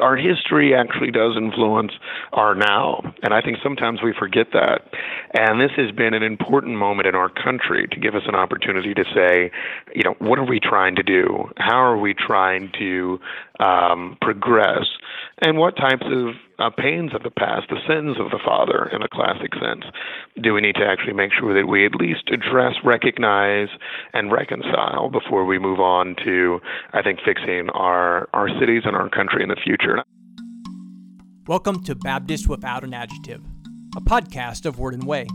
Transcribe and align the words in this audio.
our 0.00 0.16
history 0.16 0.74
actually 0.74 1.10
does 1.10 1.36
influence 1.36 1.92
our 2.32 2.54
now. 2.54 3.02
And 3.22 3.32
I 3.32 3.40
think 3.40 3.58
sometimes 3.62 4.00
we 4.02 4.14
forget 4.18 4.48
that. 4.52 4.82
And 5.34 5.60
this 5.60 5.70
has 5.76 5.90
been 5.92 6.14
an 6.14 6.22
important 6.22 6.76
moment 6.76 7.06
in 7.06 7.14
our 7.14 7.28
country 7.28 7.86
to 7.90 8.00
give 8.00 8.14
us 8.14 8.22
an 8.26 8.34
opportunity 8.34 8.94
to 8.94 9.04
say, 9.14 9.50
you 9.94 10.02
know, 10.04 10.14
what 10.18 10.38
are 10.38 10.46
we 10.46 10.60
trying 10.60 10.96
to 10.96 11.02
do? 11.02 11.50
How 11.56 11.80
are 11.82 11.98
we 11.98 12.14
trying 12.14 12.70
to 12.78 13.20
um, 13.60 14.16
progress? 14.20 14.86
And 15.42 15.58
what 15.58 15.76
types 15.76 16.06
of 16.06 16.34
uh, 16.60 16.70
pains 16.70 17.14
of 17.14 17.22
the 17.22 17.30
past, 17.30 17.66
the 17.70 17.80
sins 17.88 18.16
of 18.20 18.30
the 18.30 18.38
father 18.44 18.90
in 18.92 19.02
a 19.02 19.08
classic 19.08 19.54
sense, 19.54 19.84
do 20.42 20.52
we 20.52 20.60
need 20.60 20.74
to 20.74 20.84
actually 20.84 21.14
make 21.14 21.32
sure 21.32 21.54
that 21.54 21.66
we 21.66 21.86
at 21.86 21.94
least 21.94 22.28
address, 22.30 22.74
recognize, 22.84 23.68
and 24.12 24.30
reconcile 24.30 25.08
before 25.08 25.44
we 25.44 25.58
move 25.58 25.80
on 25.80 26.14
to, 26.24 26.60
I 26.92 27.02
think, 27.02 27.20
fixing 27.24 27.70
our, 27.70 28.28
our 28.34 28.48
cities 28.60 28.82
and 28.84 28.94
our 28.94 29.08
country 29.08 29.42
in 29.42 29.48
the 29.48 29.56
future? 29.64 30.04
Welcome 31.46 31.82
to 31.84 31.94
Baptist 31.94 32.48
Without 32.48 32.84
an 32.84 32.92
Adjective, 32.92 33.40
a 33.96 34.00
podcast 34.00 34.66
of 34.66 34.78
Word 34.78 34.94
and 34.94 35.04
Way. 35.04 35.26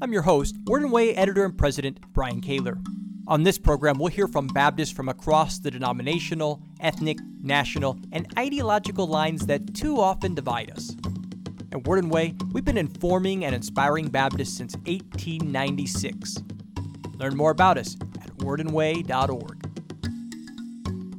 I'm 0.00 0.12
your 0.12 0.22
host, 0.22 0.56
Word 0.66 0.82
and 0.82 0.92
Way 0.92 1.14
editor 1.14 1.44
and 1.44 1.58
president, 1.58 2.00
Brian 2.12 2.40
Kaylor. 2.40 2.80
On 3.28 3.44
this 3.44 3.56
program, 3.56 3.98
we'll 3.98 4.08
hear 4.08 4.26
from 4.26 4.48
Baptists 4.48 4.90
from 4.90 5.08
across 5.08 5.60
the 5.60 5.70
denominational, 5.70 6.60
ethnic, 6.80 7.18
national, 7.40 7.98
and 8.10 8.26
ideological 8.36 9.06
lines 9.06 9.46
that 9.46 9.74
too 9.74 10.00
often 10.00 10.34
divide 10.34 10.72
us. 10.72 10.96
At 11.70 11.86
Word 11.86 12.00
and 12.00 12.10
Way, 12.10 12.34
we've 12.52 12.64
been 12.64 12.76
informing 12.76 13.44
and 13.44 13.54
inspiring 13.54 14.08
Baptists 14.08 14.56
since 14.56 14.74
1896. 14.86 16.38
Learn 17.14 17.36
more 17.36 17.52
about 17.52 17.78
us 17.78 17.96
at 18.20 18.36
wordandway.org. 18.38 19.68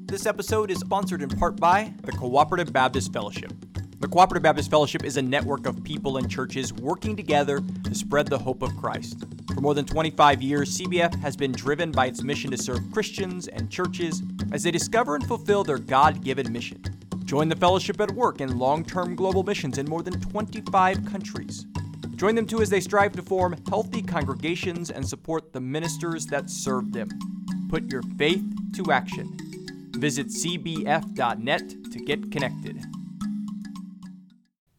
This 0.06 0.26
episode 0.26 0.72
is 0.72 0.80
sponsored 0.80 1.22
in 1.22 1.30
part 1.30 1.56
by 1.56 1.94
the 2.04 2.12
Cooperative 2.12 2.74
Baptist 2.74 3.14
Fellowship. 3.14 3.54
The 4.04 4.10
Cooperative 4.10 4.44
Baptist 4.44 4.70
Fellowship 4.70 5.06
is 5.06 5.16
a 5.16 5.22
network 5.22 5.66
of 5.66 5.82
people 5.82 6.18
and 6.18 6.30
churches 6.30 6.74
working 6.74 7.16
together 7.16 7.62
to 7.86 7.96
spread 7.96 8.28
the 8.28 8.38
hope 8.38 8.62
of 8.62 8.76
Christ. 8.76 9.24
For 9.54 9.62
more 9.62 9.74
than 9.74 9.86
25 9.86 10.42
years, 10.42 10.78
CBF 10.78 11.16
has 11.22 11.38
been 11.38 11.54
driven 11.54 11.90
by 11.90 12.08
its 12.08 12.22
mission 12.22 12.52
to 12.52 12.58
serve 12.58 12.82
Christians 12.92 13.48
and 13.48 13.72
churches 13.72 14.22
as 14.52 14.64
they 14.64 14.72
discover 14.72 15.16
and 15.16 15.26
fulfill 15.26 15.64
their 15.64 15.78
God 15.78 16.22
given 16.22 16.52
mission. 16.52 16.84
Join 17.24 17.48
the 17.48 17.56
fellowship 17.56 18.02
at 18.02 18.12
work 18.12 18.42
in 18.42 18.60
long 18.60 18.84
term 18.84 19.16
global 19.16 19.42
missions 19.42 19.78
in 19.78 19.88
more 19.88 20.04
than 20.04 20.20
25 20.20 21.06
countries. 21.06 21.66
Join 22.18 22.36
them 22.36 22.46
too 22.46 22.62
as 22.62 22.70
they 22.70 22.82
strive 22.82 23.14
to 23.14 23.22
form 23.22 23.56
healthy 23.70 24.02
congregations 24.02 24.92
and 24.92 25.08
support 25.08 25.54
the 25.54 25.62
ministers 25.62 26.26
that 26.26 26.50
serve 26.50 26.92
them. 26.92 27.08
Put 27.70 27.90
your 27.90 28.02
faith 28.18 28.44
to 28.76 28.92
action. 28.92 29.38
Visit 29.96 30.28
cbf.net 30.28 31.70
to 31.90 32.00
get 32.00 32.34
connected. 32.34 32.84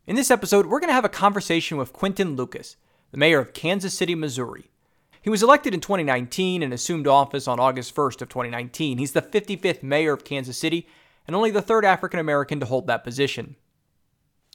In 0.06 0.16
this 0.16 0.30
episode, 0.30 0.66
we're 0.66 0.80
going 0.80 0.90
to 0.90 0.94
have 0.94 1.06
a 1.06 1.08
conversation 1.08 1.78
with 1.78 1.94
Quinton 1.94 2.36
Lucas, 2.36 2.76
the 3.10 3.16
mayor 3.16 3.38
of 3.38 3.54
Kansas 3.54 3.94
City, 3.94 4.14
Missouri. 4.14 4.68
He 5.22 5.30
was 5.30 5.42
elected 5.42 5.72
in 5.72 5.80
2019 5.80 6.62
and 6.62 6.74
assumed 6.74 7.06
office 7.06 7.48
on 7.48 7.58
August 7.58 7.94
1st 7.94 8.20
of 8.20 8.28
2019. 8.28 8.98
He's 8.98 9.12
the 9.12 9.22
55th 9.22 9.82
mayor 9.82 10.12
of 10.12 10.22
Kansas 10.22 10.58
City 10.58 10.86
and 11.26 11.34
only 11.34 11.50
the 11.50 11.62
third 11.62 11.86
African 11.86 12.20
American 12.20 12.60
to 12.60 12.66
hold 12.66 12.86
that 12.86 13.02
position. 13.02 13.56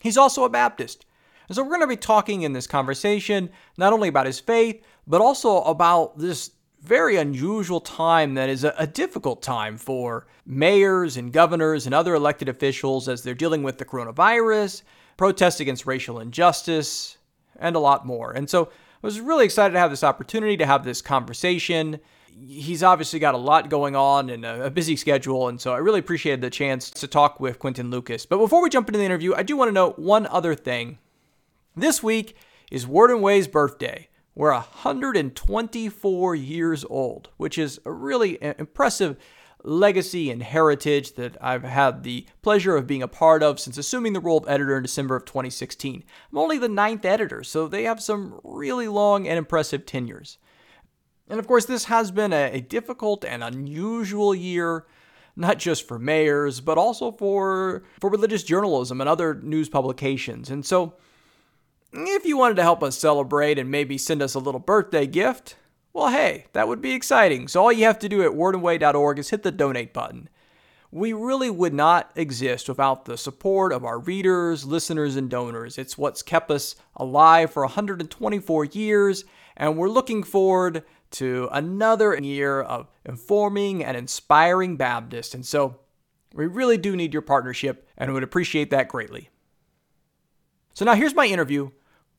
He's 0.01 0.17
also 0.17 0.43
a 0.43 0.49
Baptist. 0.49 1.07
And 1.47 1.55
so 1.55 1.63
we're 1.63 1.69
going 1.69 1.81
to 1.81 1.87
be 1.87 1.97
talking 1.97 2.43
in 2.43 2.53
this 2.53 2.67
conversation 2.67 3.49
not 3.75 3.91
only 3.91 4.07
about 4.07 4.27
his 4.27 4.39
faith, 4.39 4.83
but 5.07 5.19
also 5.19 5.61
about 5.61 6.19
this 6.19 6.51
very 6.79 7.17
unusual 7.17 7.81
time 7.81 8.35
that 8.35 8.49
is 8.49 8.63
a, 8.63 8.85
difficult 8.85 9.41
time 9.41 9.77
for 9.77 10.27
mayors 10.45 11.17
and 11.17 11.33
governors 11.33 11.87
and 11.87 11.95
other 11.95 12.13
elected 12.13 12.47
officials 12.47 13.09
as 13.09 13.23
they're 13.23 13.33
dealing 13.33 13.63
with 13.63 13.79
the 13.79 13.85
coronavirus, 13.85 14.83
protests 15.19 15.59
against 15.59 15.85
racial 15.85 16.17
injustice, 16.17 17.17
and 17.57 17.75
a 17.75 17.79
lot 17.79 18.05
more. 18.05 18.31
And 18.31 18.49
so 18.49 18.63
I 18.63 18.69
was 19.01 19.19
really 19.19 19.43
excited 19.43 19.73
to 19.73 19.79
have 19.79 19.91
this 19.91 20.01
opportunity 20.01 20.55
to 20.55 20.65
have 20.65 20.85
this 20.85 21.01
conversation. 21.01 21.99
He's 22.29 22.83
obviously 22.83 23.19
got 23.19 23.35
a 23.35 23.37
lot 23.37 23.69
going 23.69 23.97
on 23.97 24.29
and 24.29 24.45
a 24.45 24.71
busy 24.71 24.95
schedule, 24.95 25.49
and 25.49 25.59
so 25.59 25.73
I 25.73 25.79
really 25.79 25.99
appreciated 25.99 26.39
the 26.39 26.49
chance 26.49 26.89
to 26.91 27.05
talk 27.05 27.41
with 27.41 27.59
Quinton 27.59 27.91
Lucas. 27.91 28.25
But 28.25 28.37
before 28.37 28.63
we 28.63 28.69
jump 28.69 28.87
into 28.87 28.97
the 28.97 29.03
interview, 29.03 29.33
I 29.35 29.43
do 29.43 29.57
want 29.57 29.67
to 29.67 29.73
note 29.73 29.99
one 29.99 30.25
other 30.25 30.55
thing. 30.55 30.99
This 31.75 32.01
week 32.01 32.37
is 32.71 32.87
Word 32.87 33.11
and 33.11 33.21
Way's 33.21 33.49
birthday. 33.49 34.07
We're 34.35 34.53
124 34.53 36.35
years 36.35 36.85
old, 36.89 37.27
which 37.35 37.57
is 37.57 37.81
a 37.83 37.91
really 37.91 38.41
impressive 38.41 39.17
legacy 39.63 40.31
and 40.31 40.41
heritage 40.41 41.13
that 41.15 41.37
I've 41.41 41.63
had 41.63 42.03
the 42.03 42.25
pleasure 42.41 42.75
of 42.75 42.87
being 42.87 43.03
a 43.03 43.07
part 43.07 43.43
of 43.43 43.59
since 43.59 43.77
assuming 43.77 44.13
the 44.13 44.19
role 44.19 44.37
of 44.37 44.47
editor 44.47 44.77
in 44.77 44.83
December 44.83 45.15
of 45.15 45.25
2016. 45.25 46.03
I'm 46.31 46.37
only 46.37 46.57
the 46.57 46.69
ninth 46.69 47.05
editor, 47.05 47.43
so 47.43 47.67
they 47.67 47.83
have 47.83 48.01
some 48.01 48.39
really 48.43 48.87
long 48.87 49.27
and 49.27 49.37
impressive 49.37 49.85
tenures. 49.85 50.37
And 51.29 51.39
of 51.39 51.47
course, 51.47 51.65
this 51.65 51.85
has 51.85 52.11
been 52.11 52.33
a, 52.33 52.59
difficult 52.61 53.23
and 53.23 53.43
unusual 53.43 54.33
year, 54.33 54.85
not 55.35 55.59
just 55.59 55.87
for 55.87 55.99
mayors, 55.99 56.59
but 56.59 56.77
also 56.77 57.11
for, 57.11 57.83
for 57.99 58.09
religious 58.09 58.43
journalism 58.43 58.99
and 58.99 59.09
other 59.09 59.35
news 59.35 59.69
publications. 59.69 60.49
And 60.49 60.65
so, 60.65 60.95
if 61.91 62.25
you 62.25 62.37
wanted 62.37 62.55
to 62.55 62.63
help 62.63 62.83
us 62.83 62.97
celebrate 62.97 63.57
and 63.59 63.69
maybe 63.69 63.97
send 63.97 64.21
us 64.21 64.35
a 64.35 64.39
little 64.39 64.59
birthday 64.59 65.07
gift, 65.07 65.55
well, 65.93 66.09
hey, 66.09 66.45
that 66.53 66.67
would 66.67 66.81
be 66.81 66.93
exciting. 66.93 67.47
So 67.47 67.63
all 67.63 67.71
you 67.71 67.85
have 67.85 67.99
to 67.99 68.09
do 68.09 68.23
at 68.23 68.31
wordandway.org 68.31 69.19
is 69.19 69.29
hit 69.29 69.43
the 69.43 69.51
donate 69.51 69.93
button. 69.93 70.29
We 70.91 71.13
really 71.13 71.49
would 71.49 71.73
not 71.73 72.11
exist 72.15 72.67
without 72.67 73.05
the 73.05 73.17
support 73.17 73.71
of 73.71 73.85
our 73.85 73.99
readers, 73.99 74.65
listeners, 74.65 75.15
and 75.15 75.29
donors. 75.29 75.77
It's 75.77 75.97
what's 75.97 76.23
kept 76.23 76.49
us 76.49 76.75
alive 76.95 77.51
for 77.51 77.63
124 77.63 78.65
years, 78.65 79.23
and 79.55 79.77
we're 79.77 79.89
looking 79.89 80.23
forward 80.23 80.83
to 81.11 81.49
another 81.51 82.15
year 82.17 82.61
of 82.61 82.87
informing 83.05 83.83
and 83.83 83.95
inspiring 83.97 84.77
Baptists. 84.77 85.33
And 85.35 85.45
so 85.45 85.79
we 86.33 86.47
really 86.47 86.77
do 86.77 86.95
need 86.95 87.13
your 87.13 87.21
partnership, 87.21 87.87
and 87.97 88.13
would 88.13 88.23
appreciate 88.23 88.69
that 88.71 88.87
greatly. 88.87 89.29
So 90.73 90.85
now 90.85 90.93
here's 90.93 91.15
my 91.15 91.25
interview 91.25 91.71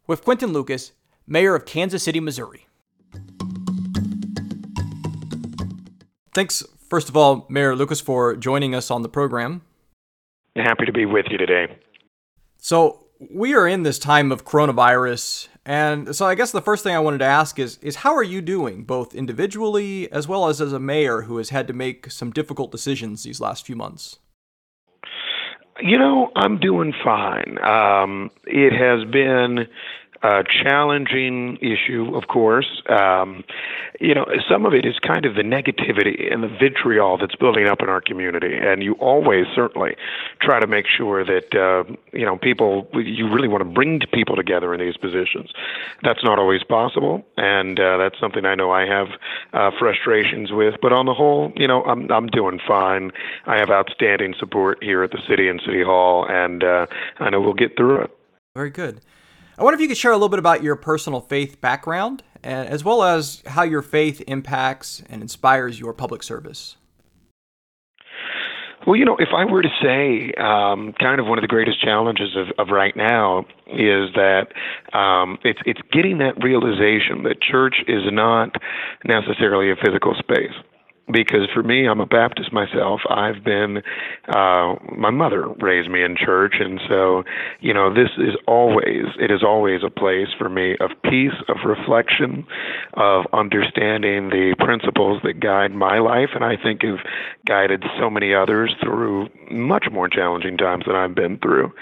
with 0.07 0.25
Quinton 0.25 0.53
Lucas, 0.53 0.93
mayor 1.27 1.55
of 1.55 1.65
Kansas 1.65 2.03
City, 2.03 2.21
Missouri. 2.21 2.67
Thanks, 6.41 6.65
first 6.89 7.11
of 7.11 7.19
all, 7.19 7.45
Mayor 7.51 7.77
Lucas, 7.77 8.01
for 8.01 8.35
joining 8.35 8.75
us 8.75 8.91
on 8.91 9.03
the 9.03 9.11
program. 9.11 9.61
Happy 10.57 10.87
to 10.87 10.91
be 10.91 11.05
with 11.05 11.27
you 11.29 11.37
today. 11.37 11.67
So, 12.57 13.05
we 13.31 13.53
are 13.53 13.69
in 13.69 13.83
this 13.83 13.99
time 13.99 14.33
of 14.33 14.47
coronavirus, 14.47 15.49
and 15.67 16.17
so 16.17 16.25
I 16.25 16.35
guess 16.35 16.51
the 16.51 16.63
first 16.63 16.83
thing 16.83 16.95
I 16.95 16.99
wanted 16.99 17.19
to 17.19 17.27
ask 17.27 17.59
is 17.59 17.77
is 17.83 17.97
how 17.97 18.15
are 18.15 18.23
you 18.23 18.41
doing, 18.41 18.85
both 18.85 19.15
individually 19.15 20.11
as 20.11 20.27
well 20.27 20.49
as 20.49 20.63
as 20.63 20.73
a 20.73 20.81
mayor 20.81 21.21
who 21.21 21.37
has 21.37 21.51
had 21.51 21.67
to 21.67 21.75
make 21.75 22.11
some 22.11 22.31
difficult 22.31 22.73
decisions 22.73 23.23
these 23.23 23.43
last 23.43 23.67
few 23.67 23.77
months? 23.77 24.19
You 25.83 25.99
know, 25.99 26.31
I'm 26.37 26.59
doing 26.59 26.95
fine. 27.05 27.59
Um, 27.63 28.31
it 28.47 28.73
has 28.73 29.07
been 29.11 29.67
a 30.23 30.43
challenging 30.63 31.57
issue, 31.63 32.15
of 32.15 32.29
course. 32.29 32.83
Um, 32.89 33.43
you 34.01 34.15
know, 34.15 34.27
some 34.51 34.67
of 34.67 34.75
it 34.75 34.85
is 34.85 34.99
kind 34.99 35.25
of 35.25 35.35
the 35.35 35.43
negativity 35.43 36.31
and 36.33 36.43
the 36.43 36.49
vitriol 36.49 37.17
that's 37.19 37.35
building 37.37 37.67
up 37.67 37.81
in 37.81 37.89
our 37.89 38.01
community, 38.01 38.55
and 38.55 38.83
you 38.83 38.95
always 38.95 39.47
certainly 39.55 39.97
try 40.41 40.61
to 40.61 40.67
make 40.67 40.87
sure 40.87 41.25
that 41.25 41.55
uh, 41.55 41.91
you 42.13 42.27
know 42.27 42.37
people 42.37 42.87
you 42.95 43.33
really 43.33 43.49
want 43.49 43.63
to 43.63 43.71
bring 43.71 44.01
people 44.13 44.37
together 44.37 44.75
in 44.75 44.81
these 44.81 44.97
positions. 44.97 45.51
That's 46.03 46.23
not 46.23 46.39
always 46.39 46.63
possible, 46.65 47.25
and 47.37 47.81
uh, 47.81 47.97
that's 47.97 48.19
something 48.21 48.45
I 48.45 48.55
know 48.55 48.71
I 48.71 48.87
have 48.87 49.09
uh, 49.53 49.71
frustrations 49.79 50.53
with. 50.53 50.75
But 50.83 50.93
on 50.93 51.07
the 51.07 51.15
whole, 51.15 51.53
you 51.57 51.67
know, 51.67 51.83
I'm 51.85 52.11
I'm 52.11 52.27
doing 52.27 52.61
fine. 52.67 53.11
I 53.47 53.57
have 53.57 53.71
outstanding 53.71 54.35
support 54.39 54.83
here 54.83 55.03
at 55.03 55.13
the 55.13 55.21
city 55.27 55.49
and 55.49 55.63
city 55.65 55.83
hall, 55.83 56.27
and 56.29 56.63
uh, 56.63 56.87
I 57.19 57.31
know 57.31 57.41
we'll 57.41 57.55
get 57.55 57.77
through 57.77 58.03
it. 58.03 58.11
Very 58.55 58.71
good. 58.71 59.01
I 59.61 59.63
wonder 59.63 59.75
if 59.75 59.83
you 59.83 59.89
could 59.89 59.99
share 59.99 60.13
a 60.13 60.15
little 60.15 60.31
bit 60.31 60.39
about 60.39 60.63
your 60.63 60.75
personal 60.75 61.21
faith 61.21 61.61
background, 61.61 62.23
as 62.43 62.83
well 62.83 63.03
as 63.03 63.43
how 63.45 63.63
your 63.63 63.83
faith 63.83 64.23
impacts 64.27 65.03
and 65.11 65.21
inspires 65.21 65.79
your 65.79 65.93
public 65.93 66.23
service. 66.23 66.77
Well, 68.87 68.97
you 68.97 69.05
know, 69.05 69.19
if 69.19 69.29
I 69.37 69.45
were 69.45 69.61
to 69.61 69.69
say, 69.83 70.33
um, 70.43 70.95
kind 70.99 71.21
of 71.21 71.27
one 71.27 71.37
of 71.37 71.43
the 71.43 71.49
greatest 71.49 71.79
challenges 71.83 72.35
of, 72.37 72.47
of 72.59 72.73
right 72.73 72.97
now 72.97 73.41
is 73.67 74.09
that 74.15 74.47
um, 74.95 75.37
it's 75.45 75.61
it's 75.67 75.81
getting 75.93 76.17
that 76.19 76.43
realization 76.43 77.25
that 77.25 77.43
church 77.43 77.85
is 77.87 78.05
not 78.11 78.55
necessarily 79.05 79.71
a 79.71 79.77
physical 79.77 80.15
space 80.19 80.57
because 81.13 81.49
for 81.53 81.63
me, 81.63 81.87
I'm 81.87 82.01
a 82.01 82.07
Baptist 82.07 82.53
myself. 82.53 83.01
I've 83.09 83.45
been, 83.45 83.83
uh, 84.29 84.75
my 84.97 85.11
mother 85.11 85.49
raised 85.61 85.91
me 85.91 86.03
in 86.03 86.17
church, 86.17 86.55
and 86.61 86.81
so, 86.89 87.25
you 87.61 87.75
know, 87.75 87.93
this 87.93 88.11
is 88.19 88.35
always, 88.47 89.05
it 89.19 89.31
is 89.31 89.43
always 89.43 89.81
a 89.85 89.91
place 89.91 90.29
for 90.39 90.49
me 90.49 90.77
of 90.81 90.91
peace, 91.05 91.37
of 91.49 91.57
reflection, 91.65 92.47
of 92.95 93.25
understanding 93.33 94.31
the 94.31 94.55
principles 94.59 95.21
that 95.25 95.41
guide 95.41 95.73
my 95.73 95.99
life, 95.99 96.31
and 96.35 96.45
I 96.45 96.57
think 96.57 96.83
have 96.83 96.99
guided 97.47 97.85
so 97.99 98.11
many 98.11 98.35
others 98.35 98.75
through 98.83 99.29
much 99.51 99.87
more 99.91 100.09
challenging 100.09 100.57
times 100.57 100.85
than 100.87 100.97
I've 100.97 101.15
been 101.15 101.39
through. 101.39 101.73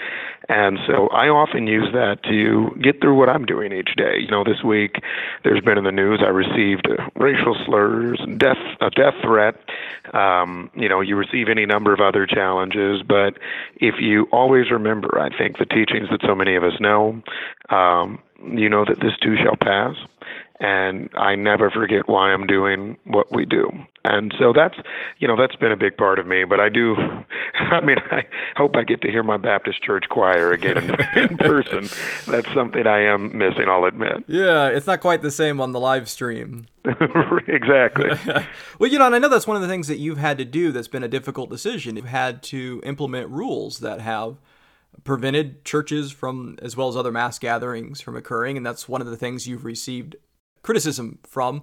And 0.48 0.78
so 0.86 1.08
I 1.08 1.28
often 1.28 1.66
use 1.66 1.92
that 1.92 2.22
to 2.24 2.70
get 2.80 3.02
through 3.02 3.16
what 3.16 3.28
I'm 3.28 3.44
doing 3.44 3.70
each 3.70 3.94
day. 3.96 4.16
You 4.18 4.30
know, 4.30 4.44
this 4.44 4.64
week 4.64 4.96
there's 5.44 5.60
been 5.60 5.76
in 5.76 5.84
the 5.84 5.92
news 5.92 6.22
I 6.24 6.30
received 6.30 6.88
racial 7.16 7.54
slurs, 7.66 8.18
death, 8.38 8.56
a 8.80 8.88
death 8.88 9.17
threat. 9.22 9.56
Um, 10.12 10.70
you 10.74 10.88
know, 10.88 11.00
you 11.00 11.16
receive 11.16 11.48
any 11.48 11.66
number 11.66 11.92
of 11.92 12.00
other 12.00 12.26
challenges, 12.26 13.02
but 13.06 13.38
if 13.76 13.96
you 14.00 14.26
always 14.32 14.70
remember, 14.70 15.18
I 15.18 15.36
think 15.36 15.58
the 15.58 15.66
teachings 15.66 16.08
that 16.10 16.20
so 16.26 16.34
many 16.34 16.56
of 16.56 16.64
us 16.64 16.74
know, 16.80 17.22
um, 17.70 18.18
you 18.42 18.68
know 18.68 18.84
that 18.84 19.00
this 19.00 19.12
too 19.22 19.36
shall 19.36 19.56
pass 19.56 19.96
and 20.60 21.08
I 21.14 21.36
never 21.36 21.70
forget 21.70 22.08
why 22.08 22.32
I'm 22.32 22.46
doing 22.46 22.96
what 23.04 23.32
we 23.32 23.46
do. 23.46 23.70
And 24.04 24.34
so 24.38 24.52
that's, 24.52 24.74
you 25.18 25.28
know, 25.28 25.36
that's 25.36 25.54
been 25.56 25.70
a 25.70 25.76
big 25.76 25.96
part 25.96 26.18
of 26.18 26.26
me. 26.26 26.44
But 26.44 26.58
I 26.60 26.68
do, 26.68 26.96
I 27.54 27.80
mean, 27.80 27.98
I 28.10 28.26
hope 28.56 28.74
I 28.74 28.82
get 28.82 29.00
to 29.02 29.10
hear 29.10 29.22
my 29.22 29.36
Baptist 29.36 29.82
church 29.82 30.04
choir 30.08 30.52
again 30.52 30.78
in, 31.16 31.36
person. 31.36 31.88
That's 32.26 32.52
something 32.54 32.86
I 32.86 33.02
am 33.02 33.36
missing, 33.36 33.66
I'll 33.68 33.84
admit. 33.84 34.24
Yeah, 34.26 34.68
it's 34.68 34.86
not 34.86 35.00
quite 35.00 35.22
the 35.22 35.30
same 35.30 35.60
on 35.60 35.72
the 35.72 35.80
live 35.80 36.08
stream. 36.08 36.66
exactly. 37.46 38.10
well, 38.78 38.90
you 38.90 38.98
know, 38.98 39.06
and 39.06 39.14
I 39.14 39.18
know 39.18 39.28
that's 39.28 39.46
one 39.46 39.56
of 39.56 39.62
the 39.62 39.68
things 39.68 39.88
that 39.88 39.98
you've 39.98 40.18
had 40.18 40.38
to 40.38 40.44
do 40.44 40.72
that's 40.72 40.88
been 40.88 41.04
a 41.04 41.08
difficult 41.08 41.50
decision. 41.50 41.96
You've 41.96 42.06
had 42.06 42.42
to 42.44 42.80
implement 42.84 43.28
rules 43.28 43.78
that 43.80 44.00
have 44.00 44.38
prevented 45.04 45.64
churches 45.64 46.10
from, 46.10 46.56
as 46.62 46.76
well 46.76 46.88
as 46.88 46.96
other 46.96 47.12
mass 47.12 47.38
gatherings, 47.38 48.00
from 48.00 48.16
occurring. 48.16 48.56
And 48.56 48.66
that's 48.66 48.88
one 48.88 49.00
of 49.00 49.06
the 49.06 49.16
things 49.16 49.46
you've 49.46 49.64
received 49.64 50.16
criticism 50.68 51.18
from. 51.26 51.62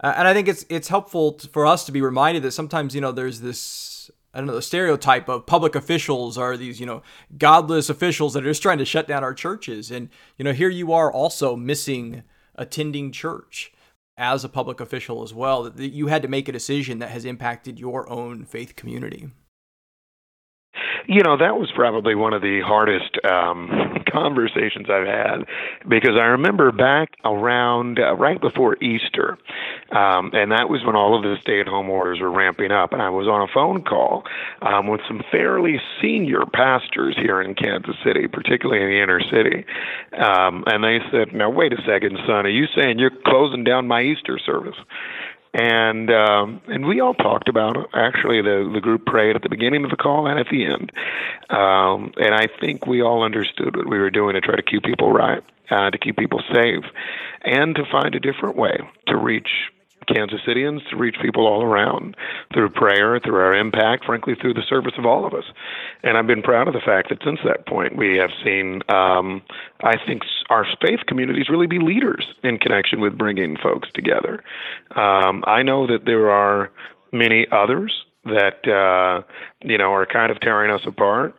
Uh, 0.00 0.14
and 0.16 0.28
I 0.28 0.32
think 0.32 0.46
it's 0.46 0.64
it's 0.68 0.86
helpful 0.86 1.40
for 1.52 1.66
us 1.66 1.84
to 1.86 1.92
be 1.92 2.00
reminded 2.00 2.44
that 2.44 2.52
sometimes 2.52 2.94
you 2.94 3.00
know 3.00 3.10
there's 3.10 3.40
this 3.40 4.12
I 4.32 4.38
don't 4.38 4.46
know 4.46 4.54
the 4.54 4.62
stereotype 4.62 5.28
of 5.28 5.44
public 5.44 5.74
officials 5.74 6.38
are 6.38 6.56
these 6.56 6.78
you 6.78 6.86
know 6.86 7.02
godless 7.36 7.90
officials 7.90 8.32
that 8.32 8.44
are 8.44 8.50
just 8.50 8.62
trying 8.62 8.78
to 8.78 8.84
shut 8.84 9.08
down 9.08 9.24
our 9.24 9.34
churches, 9.34 9.90
and 9.90 10.08
you 10.38 10.44
know 10.44 10.52
here 10.52 10.68
you 10.68 10.92
are 10.92 11.12
also 11.12 11.56
missing 11.56 12.22
attending 12.54 13.10
church 13.10 13.72
as 14.16 14.44
a 14.44 14.48
public 14.48 14.78
official 14.78 15.24
as 15.24 15.34
well. 15.34 15.64
That 15.64 15.88
you 15.88 16.06
had 16.06 16.22
to 16.22 16.28
make 16.28 16.48
a 16.48 16.52
decision 16.52 17.00
that 17.00 17.10
has 17.10 17.24
impacted 17.24 17.80
your 17.80 18.08
own 18.08 18.44
faith 18.44 18.76
community. 18.76 19.30
You 21.06 21.22
know, 21.22 21.36
that 21.36 21.56
was 21.56 21.70
probably 21.74 22.14
one 22.14 22.32
of 22.32 22.40
the 22.40 22.60
hardest 22.60 23.18
um, 23.24 23.68
conversations 24.12 24.86
I've 24.88 25.06
had 25.06 25.44
because 25.88 26.16
I 26.16 26.32
remember 26.32 26.72
back 26.72 27.10
around 27.24 27.98
uh, 27.98 28.14
right 28.16 28.40
before 28.40 28.82
Easter, 28.82 29.36
um, 29.92 30.30
and 30.32 30.52
that 30.52 30.70
was 30.70 30.82
when 30.84 30.96
all 30.96 31.14
of 31.16 31.22
the 31.22 31.36
stay 31.42 31.60
at 31.60 31.66
home 31.66 31.90
orders 31.90 32.20
were 32.20 32.30
ramping 32.30 32.72
up. 32.72 32.92
And 32.92 33.02
I 33.02 33.10
was 33.10 33.28
on 33.28 33.42
a 33.42 33.52
phone 33.52 33.82
call 33.82 34.24
um, 34.62 34.86
with 34.86 35.02
some 35.06 35.22
fairly 35.30 35.78
senior 36.00 36.46
pastors 36.52 37.16
here 37.20 37.42
in 37.42 37.54
Kansas 37.54 37.96
City, 38.02 38.26
particularly 38.26 38.82
in 38.82 38.88
the 38.88 39.02
inner 39.02 39.20
city. 39.20 39.66
Um, 40.16 40.64
and 40.66 40.82
they 40.82 41.00
said, 41.10 41.34
Now, 41.34 41.50
wait 41.50 41.72
a 41.72 41.82
second, 41.86 42.16
son, 42.26 42.46
are 42.46 42.48
you 42.48 42.66
saying 42.74 42.98
you're 42.98 43.12
closing 43.26 43.64
down 43.64 43.86
my 43.86 44.02
Easter 44.02 44.38
service? 44.38 44.76
And 45.54 46.10
um, 46.10 46.60
and 46.66 46.84
we 46.84 47.00
all 47.00 47.14
talked 47.14 47.48
about 47.48 47.76
it. 47.76 47.86
Actually, 47.94 48.42
the 48.42 48.70
the 48.74 48.80
group 48.80 49.06
prayed 49.06 49.36
at 49.36 49.42
the 49.42 49.48
beginning 49.48 49.84
of 49.84 49.90
the 49.90 49.96
call 49.96 50.26
and 50.26 50.38
at 50.38 50.48
the 50.50 50.66
end, 50.66 50.92
um, 51.48 52.12
and 52.16 52.34
I 52.34 52.46
think 52.60 52.86
we 52.86 53.02
all 53.02 53.22
understood 53.22 53.76
what 53.76 53.88
we 53.88 53.98
were 53.98 54.10
doing 54.10 54.34
to 54.34 54.40
try 54.40 54.56
to 54.56 54.62
keep 54.62 54.82
people 54.82 55.12
right, 55.12 55.42
uh, 55.70 55.90
to 55.90 55.98
keep 55.98 56.16
people 56.16 56.42
safe, 56.52 56.84
and 57.42 57.74
to 57.76 57.84
find 57.90 58.14
a 58.16 58.20
different 58.20 58.56
way 58.56 58.76
to 59.06 59.16
reach 59.16 59.70
Kansas 60.06 60.40
Citians 60.46 60.82
to 60.90 60.96
reach 60.96 61.16
people 61.20 61.46
all 61.46 61.62
around 61.62 62.16
through 62.52 62.70
prayer, 62.70 63.18
through 63.20 63.36
our 63.36 63.54
impact, 63.54 64.04
frankly, 64.04 64.34
through 64.40 64.54
the 64.54 64.62
service 64.68 64.94
of 64.98 65.06
all 65.06 65.26
of 65.26 65.34
us. 65.34 65.44
And 66.02 66.16
I've 66.16 66.26
been 66.26 66.42
proud 66.42 66.68
of 66.68 66.74
the 66.74 66.80
fact 66.80 67.08
that 67.08 67.18
since 67.24 67.40
that 67.44 67.66
point, 67.66 67.96
we 67.96 68.16
have 68.16 68.30
seen, 68.44 68.82
um, 68.88 69.42
I 69.82 69.96
think, 70.06 70.22
our 70.50 70.66
faith 70.80 71.00
communities 71.06 71.48
really 71.48 71.66
be 71.66 71.78
leaders 71.78 72.26
in 72.42 72.58
connection 72.58 73.00
with 73.00 73.16
bringing 73.16 73.56
folks 73.56 73.88
together. 73.94 74.42
Um, 74.94 75.42
I 75.46 75.62
know 75.62 75.86
that 75.86 76.04
there 76.04 76.30
are 76.30 76.70
many 77.12 77.46
others 77.50 78.04
that, 78.24 78.66
uh, 78.66 79.22
you 79.62 79.78
know, 79.78 79.92
are 79.92 80.06
kind 80.06 80.30
of 80.30 80.40
tearing 80.40 80.70
us 80.70 80.82
apart 80.86 81.34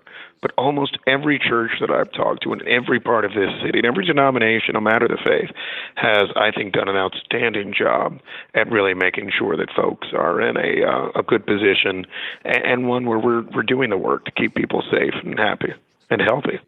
but 0.46 0.54
almost 0.60 1.00
every 1.08 1.40
church 1.40 1.72
that 1.82 1.90
I've 1.90 2.12
talked 2.12 2.44
to 2.44 2.54
in 2.54 2.60
every 2.68 3.00
part 3.00 3.26
of 3.26 3.32
this 3.32 3.50
city, 3.66 3.80
in 3.80 3.86
every 3.86 4.06
denomination, 4.06 4.74
no 4.76 4.80
matter 4.80 5.08
the 5.08 5.18
faith, 5.26 5.50
has, 5.96 6.30
I 6.36 6.52
think, 6.52 6.74
done 6.74 6.88
an 6.88 6.96
outstanding 6.96 7.74
job 7.76 8.20
at 8.54 8.70
really 8.70 8.94
making 8.94 9.32
sure 9.36 9.58
that 9.58 9.70
folks 9.76 10.10
are 10.14 10.40
in 10.40 10.56
a 10.56 10.86
uh, 10.88 11.20
a 11.20 11.24
good 11.24 11.48
position 11.48 12.06
and, 12.44 12.64
and 12.64 12.88
one 12.88 13.08
where 13.08 13.18
we're 13.18 13.42
we're 13.56 13.64
doing 13.64 13.90
the 13.90 13.98
work 13.98 14.26
to 14.26 14.32
keep 14.32 14.54
people 14.54 14.84
safe 14.92 15.16
and 15.24 15.40
happy 15.40 15.74
and 16.12 16.22
healthy. 16.22 16.60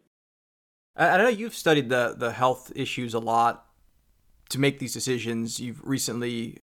I 0.96 1.16
know 1.18 1.28
you've 1.28 1.54
studied 1.54 1.88
the 1.88 2.16
the 2.18 2.32
health 2.32 2.72
issues 2.74 3.14
a 3.14 3.20
lot 3.20 3.64
to 4.48 4.58
make 4.58 4.80
these 4.80 4.92
decisions. 4.92 5.60
You've 5.60 5.80
recently 5.84 6.58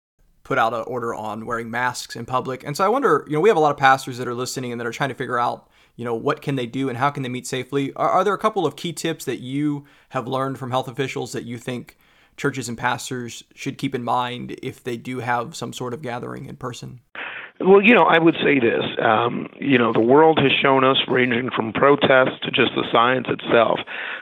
put 0.44 0.58
out 0.58 0.74
an 0.74 0.86
order 0.88 1.14
on 1.14 1.46
wearing 1.46 1.70
masks 1.70 2.16
in 2.16 2.26
public, 2.26 2.64
and 2.64 2.78
so 2.78 2.86
I 2.86 2.88
wonder, 2.88 3.26
you 3.28 3.34
know, 3.34 3.42
we 3.42 3.50
have 3.50 3.58
a 3.58 3.62
lot 3.62 3.72
of 3.72 3.78
pastors 3.78 4.18
that 4.18 4.30
are 4.30 4.34
listening 4.34 4.72
and 4.72 4.80
that 4.80 4.88
are 4.88 4.94
trying 4.94 5.10
to 5.10 5.16
figure 5.16 5.38
out 5.38 5.70
you 6.02 6.06
know 6.06 6.16
what 6.16 6.42
can 6.42 6.56
they 6.56 6.66
do 6.66 6.90
and 6.90 6.98
how 6.98 7.12
can 7.12 7.22
they 7.22 7.30
meet 7.30 7.46
safely 7.46 7.94
are, 7.94 8.10
are 8.10 8.24
there 8.24 8.34
a 8.34 8.38
couple 8.40 8.66
of 8.66 8.76
key 8.76 8.92
tips 8.92 9.24
that 9.24 9.40
you 9.40 9.86
have 10.10 10.28
learned 10.28 10.58
from 10.58 10.72
health 10.72 10.88
officials 10.88 11.32
that 11.32 11.44
you 11.44 11.60
think 11.60 11.96
churches 12.38 12.68
and 12.68 12.76
pastors 12.76 13.44
should 13.54 13.78
keep 13.78 13.94
in 13.94 14.04
mind 14.04 14.58
if 14.64 14.84
they 14.84 14.98
do 14.98 15.20
have 15.20 15.56
some 15.56 15.72
sort 15.72 15.94
of 15.94 16.02
gathering 16.02 16.48
in 16.48 16.56
person 16.56 17.02
well, 17.64 17.80
you 17.80 17.94
know, 17.94 18.06
I 18.10 18.18
would 18.18 18.34
say 18.44 18.60
this. 18.60 18.82
Um, 19.00 19.48
you 19.60 19.78
know, 19.78 19.94
the 19.94 20.00
world 20.00 20.40
has 20.42 20.52
shown 20.64 20.84
us, 20.84 20.98
ranging 21.08 21.52
from 21.56 21.72
protests 21.74 22.40
to 22.42 22.50
just 22.50 22.72
the 22.74 22.84
science 22.92 23.28
itself, 23.30 23.80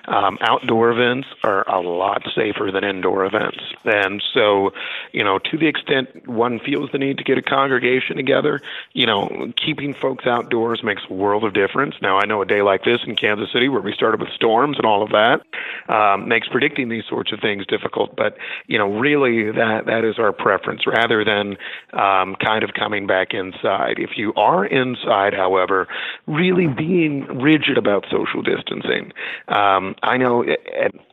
um, 0.09 0.37
outdoor 0.41 0.91
events 0.91 1.27
are 1.43 1.67
a 1.69 1.79
lot 1.79 2.23
safer 2.35 2.71
than 2.71 2.83
indoor 2.83 3.25
events. 3.25 3.59
And 3.85 4.21
so, 4.33 4.73
you 5.13 5.23
know, 5.23 5.39
to 5.39 5.57
the 5.57 5.67
extent 5.67 6.27
one 6.27 6.59
feels 6.59 6.91
the 6.91 6.97
need 6.97 7.19
to 7.19 7.23
get 7.23 7.37
a 7.37 7.41
congregation 7.41 8.17
together, 8.17 8.61
you 8.93 9.05
know, 9.05 9.53
keeping 9.55 9.93
folks 9.93 10.25
outdoors 10.25 10.83
makes 10.83 11.03
a 11.09 11.13
world 11.13 11.43
of 11.43 11.53
difference. 11.53 11.95
Now, 12.01 12.17
I 12.17 12.25
know 12.25 12.41
a 12.41 12.45
day 12.45 12.61
like 12.61 12.83
this 12.83 13.01
in 13.05 13.15
Kansas 13.15 13.51
City, 13.53 13.69
where 13.69 13.81
we 13.81 13.93
started 13.93 14.19
with 14.19 14.29
storms 14.31 14.77
and 14.77 14.85
all 14.85 15.03
of 15.03 15.11
that, 15.11 15.41
um, 15.87 16.27
makes 16.27 16.47
predicting 16.47 16.89
these 16.89 17.05
sorts 17.07 17.31
of 17.31 17.39
things 17.39 17.65
difficult. 17.67 18.15
But, 18.15 18.37
you 18.67 18.77
know, 18.77 18.99
really 18.99 19.51
that 19.51 19.85
that 19.85 20.03
is 20.03 20.17
our 20.17 20.33
preference 20.33 20.87
rather 20.87 21.23
than 21.23 21.57
um, 21.93 22.35
kind 22.35 22.63
of 22.63 22.73
coming 22.73 23.05
back 23.05 23.33
inside. 23.33 23.99
If 23.99 24.17
you 24.17 24.33
are 24.35 24.65
inside, 24.65 25.33
however, 25.33 25.87
really 26.25 26.67
being 26.67 27.25
rigid 27.39 27.77
about 27.77 28.05
social 28.09 28.41
distancing. 28.41 29.11
Um, 29.47 29.95
I 30.01 30.17
know 30.17 30.45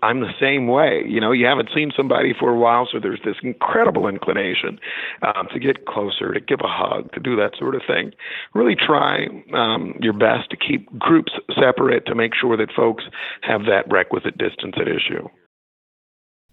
I'm 0.03 0.21
the 0.21 0.33
same 0.41 0.69
way. 0.69 1.03
You 1.07 1.21
know, 1.21 1.33
you 1.33 1.47
haven't 1.47 1.71
seen 1.75 1.93
somebody 1.97 2.35
for 2.39 2.51
a 2.51 2.59
while, 2.59 2.89
so 2.91 3.01
there's 3.01 3.21
this 3.25 3.37
incredible 3.43 4.07
inclination 4.07 4.79
um, 5.23 5.49
to 5.53 5.59
get 5.59 5.87
closer, 5.87 6.33
to 6.33 6.41
give 6.41 6.61
a 6.63 6.69
hug, 6.69 7.13
to 7.13 7.21
do 7.21 7.37
that 7.37 7.53
sort 7.59 7.75
of 7.75 7.83
thing. 7.87 8.13
Really 8.55 8.77
try 8.77 9.27
um, 9.55 9.95
your 10.01 10.13
best 10.13 10.51
to 10.51 10.57
keep 10.57 10.97
groups 10.99 11.33
separate 11.59 12.07
to 12.07 12.15
make 12.15 12.33
sure 12.35 12.57
that 12.57 12.71
folks 12.77 13.05
have 13.43 13.63
that 13.67 13.91
requisite 13.91 14.39
distance 14.39 14.75
at 14.81 14.89
issue. 14.89 15.29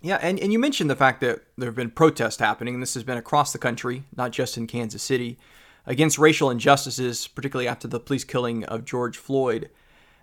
Yeah, 0.01 0.19
and, 0.22 0.38
and 0.39 0.51
you 0.51 0.60
mentioned 0.60 0.89
the 0.89 0.98
fact 0.98 1.22
that 1.22 1.43
there 1.58 1.69
have 1.69 1.75
been 1.75 1.91
protests 1.91 2.38
happening, 2.38 2.74
and 2.74 2.84
this 2.84 2.93
has 2.93 3.03
been 3.03 3.17
across 3.17 3.53
the 3.53 3.60
country, 3.60 4.03
not 4.15 4.31
just 4.31 4.58
in 4.58 4.67
Kansas 4.67 5.01
City, 5.01 5.38
against 5.86 6.17
racial 6.17 6.50
injustices, 6.50 7.27
particularly 7.27 7.67
after 7.67 7.88
the 7.88 8.00
police 8.00 8.24
killing 8.24 8.65
of 8.65 8.84
George 8.84 9.17
Floyd. 9.17 9.69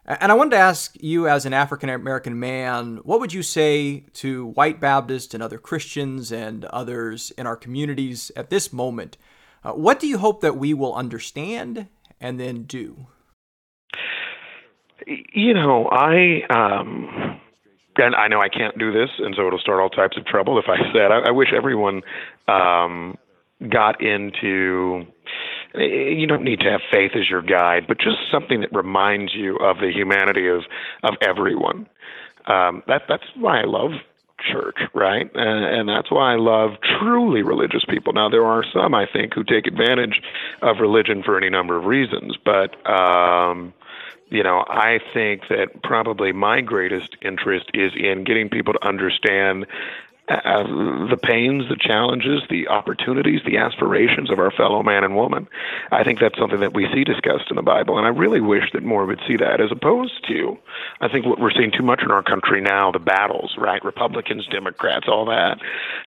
And 0.07 0.33
I 0.33 0.35
wanted 0.35 0.51
to 0.51 0.57
ask 0.57 0.97
you, 1.01 1.29
as 1.29 1.47
an 1.47 1.53
African 1.53 1.89
American 1.89 2.39
man, 2.41 3.01
what 3.05 3.21
would 3.21 3.33
you 3.33 3.43
say 3.43 4.05
to 4.15 4.47
white 4.47 4.81
Baptists 4.81 5.35
and 5.35 5.43
other 5.43 5.59
Christians 5.59 6.33
and 6.33 6.65
others 6.67 7.31
in 7.33 7.47
our 7.47 7.57
communities 7.57 8.33
at 8.35 8.51
this 8.51 8.73
moment? 8.73 9.17
Uh, 9.63 9.73
what 9.73 10.01
do 10.01 10.07
you 10.07 10.19
hope 10.19 10.41
that 10.41 10.57
we 10.57 10.73
will 10.73 10.95
understand 10.95 11.87
and 12.21 12.41
then 12.41 12.63
do? 12.63 13.07
You 15.07 15.55
know, 15.55 15.89
I 15.91 16.43
um, 16.51 17.41
and 17.97 18.15
I 18.15 18.29
know 18.29 18.41
I 18.41 18.49
can't 18.49 18.79
do 18.79 18.93
this, 18.93 19.11
and 19.19 19.35
so 19.37 19.47
it'll 19.47 19.59
start 19.59 19.81
all 19.81 19.91
types 19.91 20.17
of 20.17 20.25
trouble 20.25 20.59
if 20.59 20.67
I 20.69 20.77
said. 20.93 21.11
I, 21.11 21.29
I 21.29 21.31
wish 21.31 21.49
everyone 21.55 22.03
um, 22.49 23.17
got 23.69 24.03
into. 24.03 25.07
You 25.75 26.27
don't 26.27 26.43
need 26.43 26.61
to 26.61 26.71
have 26.71 26.81
faith 26.91 27.13
as 27.15 27.29
your 27.29 27.43
guide, 27.43 27.87
but 27.87 27.99
just 27.99 28.19
something 28.31 28.61
that 28.61 28.75
reminds 28.75 29.35
you 29.35 29.57
of 29.57 29.79
the 29.79 29.91
humanity 29.93 30.49
of 30.49 30.63
of 31.03 31.15
everyone. 31.21 31.89
Um, 32.47 32.83
that 32.87 33.03
that's 33.09 33.25
why 33.37 33.61
I 33.61 33.65
love 33.65 33.93
church, 34.51 34.79
right? 34.95 35.31
And, 35.35 35.65
and 35.65 35.89
that's 35.89 36.11
why 36.11 36.33
I 36.33 36.37
love 36.37 36.71
truly 36.99 37.43
religious 37.43 37.85
people. 37.89 38.13
Now, 38.13 38.31
there 38.31 38.47
are 38.47 38.65
some, 38.73 38.95
I 38.95 39.07
think, 39.07 39.35
who 39.35 39.45
take 39.45 39.67
advantage 39.67 40.23
of 40.63 40.79
religion 40.81 41.23
for 41.23 41.37
any 41.37 41.51
number 41.51 41.77
of 41.77 41.85
reasons, 41.85 42.37
but. 42.45 42.75
Um, 42.89 43.75
you 44.33 44.45
know, 44.45 44.65
I 44.69 45.01
think 45.13 45.49
that 45.49 45.83
probably 45.83 46.31
my 46.31 46.61
greatest 46.61 47.17
interest 47.21 47.67
is 47.75 47.91
in 47.97 48.23
getting 48.23 48.49
people 48.49 48.73
to 48.75 48.87
understand 48.87 49.67
uh, 50.31 50.63
the 51.11 51.19
pains, 51.21 51.65
the 51.69 51.77
challenges, 51.77 52.43
the 52.49 52.69
opportunities, 52.69 53.41
the 53.45 53.57
aspirations 53.57 54.31
of 54.31 54.39
our 54.39 54.51
fellow 54.51 54.83
man 54.83 55.03
and 55.03 55.17
woman. 55.17 55.49
I 55.91 56.05
think 56.05 56.21
that's 56.21 56.39
something 56.39 56.61
that 56.61 56.75
we 56.75 56.87
see 56.95 57.05
discussed 57.05 57.51
in 57.51 57.57
the 57.57 57.63
Bible, 57.63 57.99
and 57.99 58.07
I 58.07 58.11
really 58.11 58.41
wish 58.41 58.65
that 58.73 58.85
more 58.85 59.07
would 59.07 59.21
see 59.27 59.37
that, 59.37 59.61
as 59.61 59.73
opposed 59.73 60.27
to, 60.29 60.57
I 61.01 61.09
think 61.09 61.27
what 61.27 61.41
we're 61.41 61.51
seeing 61.51 61.73
too 61.77 61.83
much 61.83 62.03
in 62.03 62.11
our 62.11 62.23
country 62.23 62.61
now, 62.61 62.93
the 62.93 62.99
battles, 63.01 63.55
right? 63.59 63.85
Republicans, 63.85 64.47
Democrats, 64.47 65.07
all 65.09 65.27
that. 65.27 65.59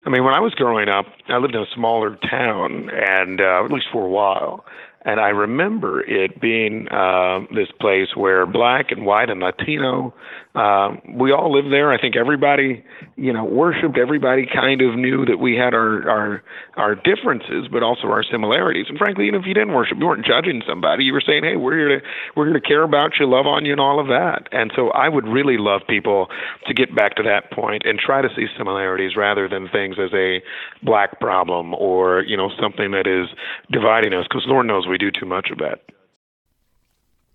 I 0.07 0.11
mean, 0.11 0.25
when 0.25 0.35
I 0.35 0.41
was 0.41 0.55
growing 0.55 0.89
up, 0.89 1.07
I 1.29 1.39
lived 1.39 1.55
in 1.55 1.63
a 1.63 1.75
smaller 1.75 2.17
town, 2.31 2.91
and 2.91 3.41
uh, 3.41 3.65
at 3.65 3.73
least 3.73 3.87
for 3.93 4.05
a 4.05 4.09
while, 4.09 4.65
and 5.05 5.19
I 5.19 5.31
remember 5.31 6.01
it 6.01 6.41
being 6.41 6.89
uh, 6.89 7.41
this 7.53 7.69
place 7.81 8.15
where 8.15 8.47
black 8.47 8.93
and 8.93 9.05
white 9.05 9.31
and 9.31 9.41
Latino, 9.41 10.15
uh, 10.55 10.97
we 11.09 11.33
all 11.33 11.51
lived 11.51 11.73
there. 11.73 11.91
I 11.91 11.99
think 11.99 12.15
everybody, 12.15 12.85
you 13.17 13.33
know, 13.33 13.43
worshipped. 13.43 13.97
Everybody 13.97 14.47
kind 14.47 14.83
of 14.83 14.97
knew 14.97 15.25
that 15.25 15.39
we 15.39 15.57
had 15.57 15.73
our 15.73 16.09
our 16.11 16.43
our 16.77 16.95
differences, 16.95 17.69
but 17.73 17.83
also 17.83 18.09
our 18.09 18.23
similarities. 18.23 18.85
And 18.91 18.99
frankly, 18.99 19.29
even 19.29 19.41
if 19.41 19.47
you 19.47 19.55
didn't 19.55 19.73
worship, 19.73 19.97
you 19.99 20.05
weren't 20.05 20.27
judging 20.27 20.63
somebody. 20.69 21.05
You 21.05 21.15
were 21.15 21.23
saying, 21.25 21.45
"Hey, 21.45 21.57
we're 21.57 21.79
here 21.79 22.01
to 22.01 22.07
we're 22.37 22.45
here 22.47 22.61
to 22.61 22.61
care 22.61 22.83
about 22.83 23.13
you, 23.19 23.27
love 23.27 23.47
on 23.47 23.65
you, 23.65 23.73
and 23.73 23.81
all 23.81 23.99
of 23.99 24.09
that." 24.09 24.49
And 24.53 24.71
so, 24.77 24.91
I 24.91 25.09
would 25.09 25.27
really 25.27 25.57
love 25.57 25.81
people 25.89 26.29
to 26.67 26.75
get 26.75 26.95
back 26.95 27.15
to 27.17 27.23
that 27.23 27.51
point 27.51 27.85
and 27.87 27.99
try 27.99 28.21
to 28.21 28.29
see 28.37 28.47
similarities 28.59 29.17
rather 29.17 29.49
than 29.49 29.71
things 29.71 29.97
as 29.99 30.13
a 30.13 30.43
black 30.83 31.19
problem 31.19 31.73
or 31.73 32.25
you 32.25 32.37
know 32.37 32.51
something 32.61 32.91
that 32.91 33.07
is 33.07 33.29
dividing 33.71 34.13
us. 34.13 34.27
Because 34.29 34.45
Lord 34.47 34.67
knows 34.67 34.87
we 34.87 34.99
do 34.99 35.11
too 35.11 35.27
much 35.27 35.49
of 35.51 35.57
that. 35.59 35.81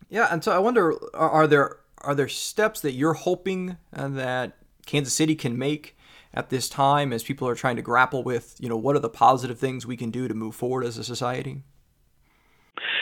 Yeah, 0.08 0.28
and 0.30 0.44
so 0.44 0.52
I 0.52 0.60
wonder: 0.60 0.94
are 1.16 1.48
there 1.48 1.78
are 2.02 2.16
there 2.16 2.28
steps 2.28 2.82
that 2.82 2.94
you're 2.94 3.14
hoping 3.14 3.78
uh, 3.94 4.08
that 4.10 4.58
Kansas 4.86 5.14
City 5.14 5.36
can 5.36 5.58
make 5.58 5.98
at 6.34 6.50
this 6.50 6.70
time 6.70 7.12
as 7.12 7.24
people 7.24 7.48
are 7.48 7.56
trying 7.56 7.76
to 7.76 7.82
grapple 7.82 8.24
with, 8.24 8.56
you 8.60 8.70
know, 8.70 8.78
what 8.78 8.96
are 8.96 9.00
the 9.00 9.10
positive 9.10 9.60
things 9.60 9.86
we 9.86 9.98
can 9.98 10.12
do 10.12 10.28
to 10.28 10.34
move 10.34 10.56
forward 10.56 10.86
as 10.86 10.98
a 10.98 11.04
society? 11.04 11.64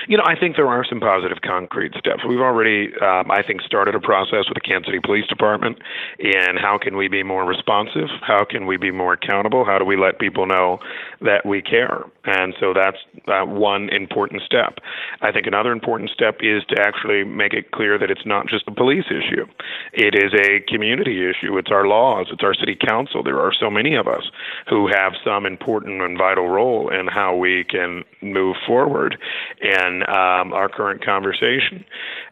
You 0.08 0.18
know, 0.18 0.24
I 0.28 0.38
think 0.40 0.56
there 0.56 0.68
are 0.68 0.86
some 0.88 1.00
positive 1.00 1.40
concrete 1.42 1.94
steps. 1.98 2.22
We've 2.28 2.40
already, 2.40 2.94
um, 3.02 3.32
I 3.32 3.42
think, 3.42 3.62
started 3.62 3.96
a 3.96 4.00
process 4.00 4.46
with 4.48 4.54
the 4.54 4.62
Kansas 4.62 4.88
City 4.88 5.00
Police 5.04 5.26
Department 5.28 5.80
in 6.20 6.58
how 6.62 6.78
can 6.78 6.96
we 6.96 7.08
be 7.08 7.24
more 7.24 7.44
responsive? 7.46 8.10
How 8.22 8.46
can 8.46 8.68
we 8.68 8.78
be 8.78 8.92
more 8.92 9.14
accountable? 9.14 9.66
How 9.66 9.80
do 9.80 9.86
we 9.86 9.98
let 9.98 10.20
people 10.20 10.46
know 10.46 10.80
that 11.22 11.46
we 11.46 11.62
care? 11.62 12.04
And 12.26 12.54
so 12.60 12.74
that's 12.74 12.98
uh, 13.28 13.46
one 13.46 13.90
important 13.90 14.42
step. 14.44 14.78
I 15.22 15.32
think 15.32 15.48
another 15.48 15.72
important 15.72 16.12
step 16.12 16.38
is 16.42 16.64
to 16.70 16.82
actually 16.82 17.24
make 17.24 17.54
it 17.54 17.72
clear 17.72 17.98
that 17.98 18.12
it's 18.12 18.26
not 18.26 18.48
just 18.48 18.68
a 18.68 18.72
police 18.72 19.06
issue. 19.10 19.46
It 19.94 20.14
is 20.16 20.34
a 20.34 20.60
community 20.72 21.28
issue. 21.30 21.58
It's 21.58 21.72
our 21.72 21.88
laws. 21.88 22.28
It's 22.32 22.44
our 22.44 22.54
city 22.54 22.78
council. 22.88 23.24
There 23.24 23.40
are 23.40 23.54
so 23.60 23.70
many 23.70 23.96
of 23.96 24.08
us 24.08 24.30
who 24.70 24.88
have 24.88 25.14
some 25.24 25.46
important 25.46 26.02
and 26.02 26.18
vital 26.18 26.48
role 26.48 26.90
in 26.90 27.08
how 27.08 27.36
we 27.36 27.64
can 27.64 28.04
move 28.22 28.56
forward 28.68 29.18
in 29.96 30.10
um, 30.10 30.54
our 30.54 30.70
current 30.70 31.04
conversation. 31.04 31.86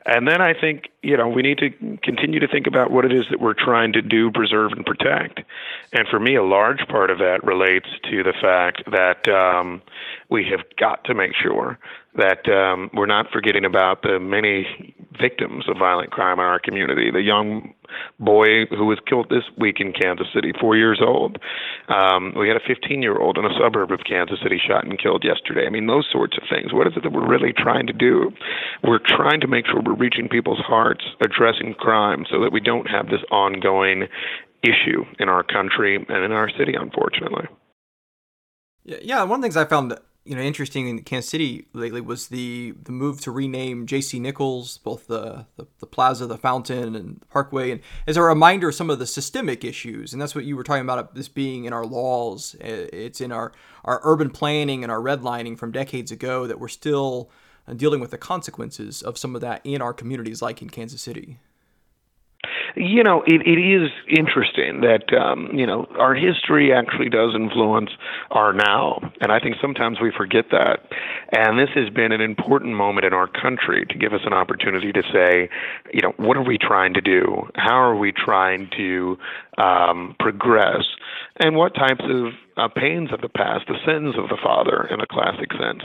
And 0.05 0.27
then 0.27 0.41
I 0.41 0.53
think, 0.59 0.89
you 1.01 1.17
know, 1.17 1.27
we 1.27 1.41
need 1.41 1.57
to 1.59 1.69
continue 2.03 2.39
to 2.39 2.47
think 2.47 2.67
about 2.67 2.91
what 2.91 3.05
it 3.05 3.13
is 3.13 3.25
that 3.31 3.39
we're 3.39 3.53
trying 3.53 3.93
to 3.93 4.01
do, 4.01 4.31
preserve, 4.31 4.71
and 4.73 4.85
protect. 4.85 5.41
And 5.93 6.07
for 6.09 6.19
me, 6.19 6.35
a 6.35 6.43
large 6.43 6.85
part 6.89 7.09
of 7.09 7.19
that 7.19 7.43
relates 7.43 7.87
to 8.09 8.23
the 8.23 8.33
fact 8.41 8.83
that 8.91 9.27
um, 9.31 9.81
we 10.29 10.45
have 10.49 10.65
got 10.77 11.03
to 11.05 11.13
make 11.13 11.31
sure 11.41 11.79
that 12.15 12.47
um, 12.47 12.89
we're 12.93 13.05
not 13.05 13.31
forgetting 13.31 13.65
about 13.65 14.03
the 14.03 14.19
many 14.19 14.93
victims 15.19 15.65
of 15.67 15.77
violent 15.77 16.11
crime 16.11 16.39
in 16.39 16.45
our 16.45 16.59
community. 16.59 17.09
The 17.11 17.21
young 17.21 17.73
boy 18.19 18.65
who 18.69 18.85
was 18.85 18.99
killed 19.07 19.29
this 19.29 19.43
week 19.57 19.77
in 19.79 19.93
Kansas 19.93 20.27
City, 20.33 20.51
four 20.59 20.75
years 20.75 21.01
old. 21.01 21.37
Um, 21.87 22.33
we 22.37 22.47
had 22.47 22.57
a 22.57 22.65
15 22.67 23.01
year 23.01 23.17
old 23.17 23.37
in 23.37 23.45
a 23.45 23.53
suburb 23.59 23.91
of 23.91 24.01
Kansas 24.07 24.39
City 24.41 24.59
shot 24.59 24.85
and 24.85 24.99
killed 24.99 25.23
yesterday. 25.23 25.65
I 25.65 25.69
mean, 25.69 25.87
those 25.87 26.07
sorts 26.11 26.37
of 26.37 26.43
things. 26.49 26.73
What 26.73 26.87
is 26.87 26.93
it 26.95 27.03
that 27.03 27.11
we're 27.11 27.27
really 27.27 27.53
trying 27.53 27.87
to 27.87 27.93
do? 27.93 28.31
We're 28.83 28.99
trying 28.99 29.41
to 29.41 29.47
make 29.47 29.65
sure 29.65 29.81
we're 29.81 29.93
reaching 29.93 30.29
people's 30.29 30.61
hearts, 30.65 31.03
addressing 31.21 31.75
crime, 31.75 32.25
so 32.29 32.41
that 32.41 32.51
we 32.51 32.59
don't 32.59 32.89
have 32.89 33.07
this 33.07 33.21
ongoing 33.31 34.07
issue 34.63 35.03
in 35.19 35.29
our 35.29 35.43
country 35.43 35.95
and 35.95 36.23
in 36.23 36.31
our 36.31 36.49
city, 36.57 36.73
unfortunately. 36.73 37.47
Yeah, 38.85 39.23
one 39.23 39.39
of 39.39 39.41
the 39.41 39.45
things 39.45 39.57
I 39.57 39.65
found 39.65 39.97
you 40.25 40.35
know 40.35 40.41
interesting 40.41 40.87
in 40.87 41.01
Kansas 41.03 41.29
City 41.29 41.67
lately 41.73 42.01
was 42.01 42.27
the 42.27 42.73
the 42.83 42.91
move 42.91 43.19
to 43.21 43.31
rename 43.31 43.85
J.C. 43.85 44.19
Nichols, 44.19 44.77
both 44.79 45.07
the, 45.07 45.45
the, 45.57 45.67
the 45.79 45.85
plaza, 45.85 46.27
the 46.27 46.37
fountain, 46.37 46.95
and 46.95 47.21
the 47.21 47.25
Parkway, 47.25 47.71
and 47.71 47.81
as 48.07 48.17
a 48.17 48.21
reminder 48.21 48.69
of 48.69 48.75
some 48.75 48.89
of 48.89 48.99
the 48.99 49.05
systemic 49.05 49.63
issues, 49.63 50.13
and 50.13 50.21
that's 50.21 50.35
what 50.35 50.45
you 50.45 50.55
were 50.55 50.63
talking 50.63 50.83
about. 50.83 51.15
This 51.15 51.27
being 51.27 51.65
in 51.65 51.73
our 51.73 51.85
laws, 51.85 52.55
it's 52.59 53.21
in 53.21 53.31
our 53.31 53.51
our 53.83 53.99
urban 54.03 54.29
planning 54.29 54.83
and 54.83 54.91
our 54.91 54.99
redlining 54.99 55.57
from 55.57 55.71
decades 55.71 56.11
ago 56.11 56.47
that 56.47 56.59
we're 56.59 56.67
still 56.69 57.29
uh, 57.67 57.73
dealing 57.73 57.99
with 57.99 58.11
the 58.11 58.17
consequences 58.17 59.01
of 59.01 59.17
some 59.17 59.35
of 59.35 59.41
that 59.41 59.61
in 59.63 59.81
our 59.81 59.93
communities, 59.93 60.41
like 60.41 60.61
in 60.61 60.69
Kansas 60.69 61.01
City. 61.01 61.39
You 62.75 63.03
know, 63.03 63.23
it, 63.27 63.41
it 63.45 63.59
is 63.59 63.91
interesting 64.09 64.81
that, 64.81 65.13
um, 65.13 65.49
you 65.53 65.65
know, 65.65 65.85
our 65.99 66.15
history 66.15 66.73
actually 66.73 67.09
does 67.09 67.35
influence 67.35 67.91
our 68.31 68.51
now. 68.53 69.11
And 69.21 69.31
I 69.31 69.39
think 69.39 69.57
sometimes 69.61 69.99
we 70.01 70.11
forget 70.15 70.45
that. 70.51 70.79
And 71.31 71.59
this 71.59 71.69
has 71.75 71.89
been 71.89 72.11
an 72.11 72.21
important 72.21 72.75
moment 72.75 73.05
in 73.05 73.13
our 73.13 73.27
country 73.27 73.85
to 73.89 73.97
give 73.97 74.13
us 74.13 74.21
an 74.25 74.33
opportunity 74.33 74.91
to 74.91 75.03
say, 75.13 75.49
you 75.93 76.01
know, 76.01 76.13
what 76.17 76.35
are 76.37 76.43
we 76.43 76.57
trying 76.57 76.93
to 76.95 77.01
do? 77.01 77.47
How 77.55 77.75
are 77.75 77.95
we 77.95 78.11
trying 78.11 78.69
to 78.77 79.17
um, 79.57 80.15
progress? 80.19 80.83
And 81.39 81.55
what 81.55 81.75
types 81.75 82.03
of 82.09 82.33
uh, 82.57 82.67
pains 82.67 83.11
of 83.11 83.21
the 83.21 83.29
past, 83.29 83.65
the 83.67 83.79
sins 83.85 84.15
of 84.17 84.29
the 84.29 84.37
father 84.41 84.87
in 84.91 84.99
a 84.99 85.07
classic 85.07 85.51
sense, 85.53 85.83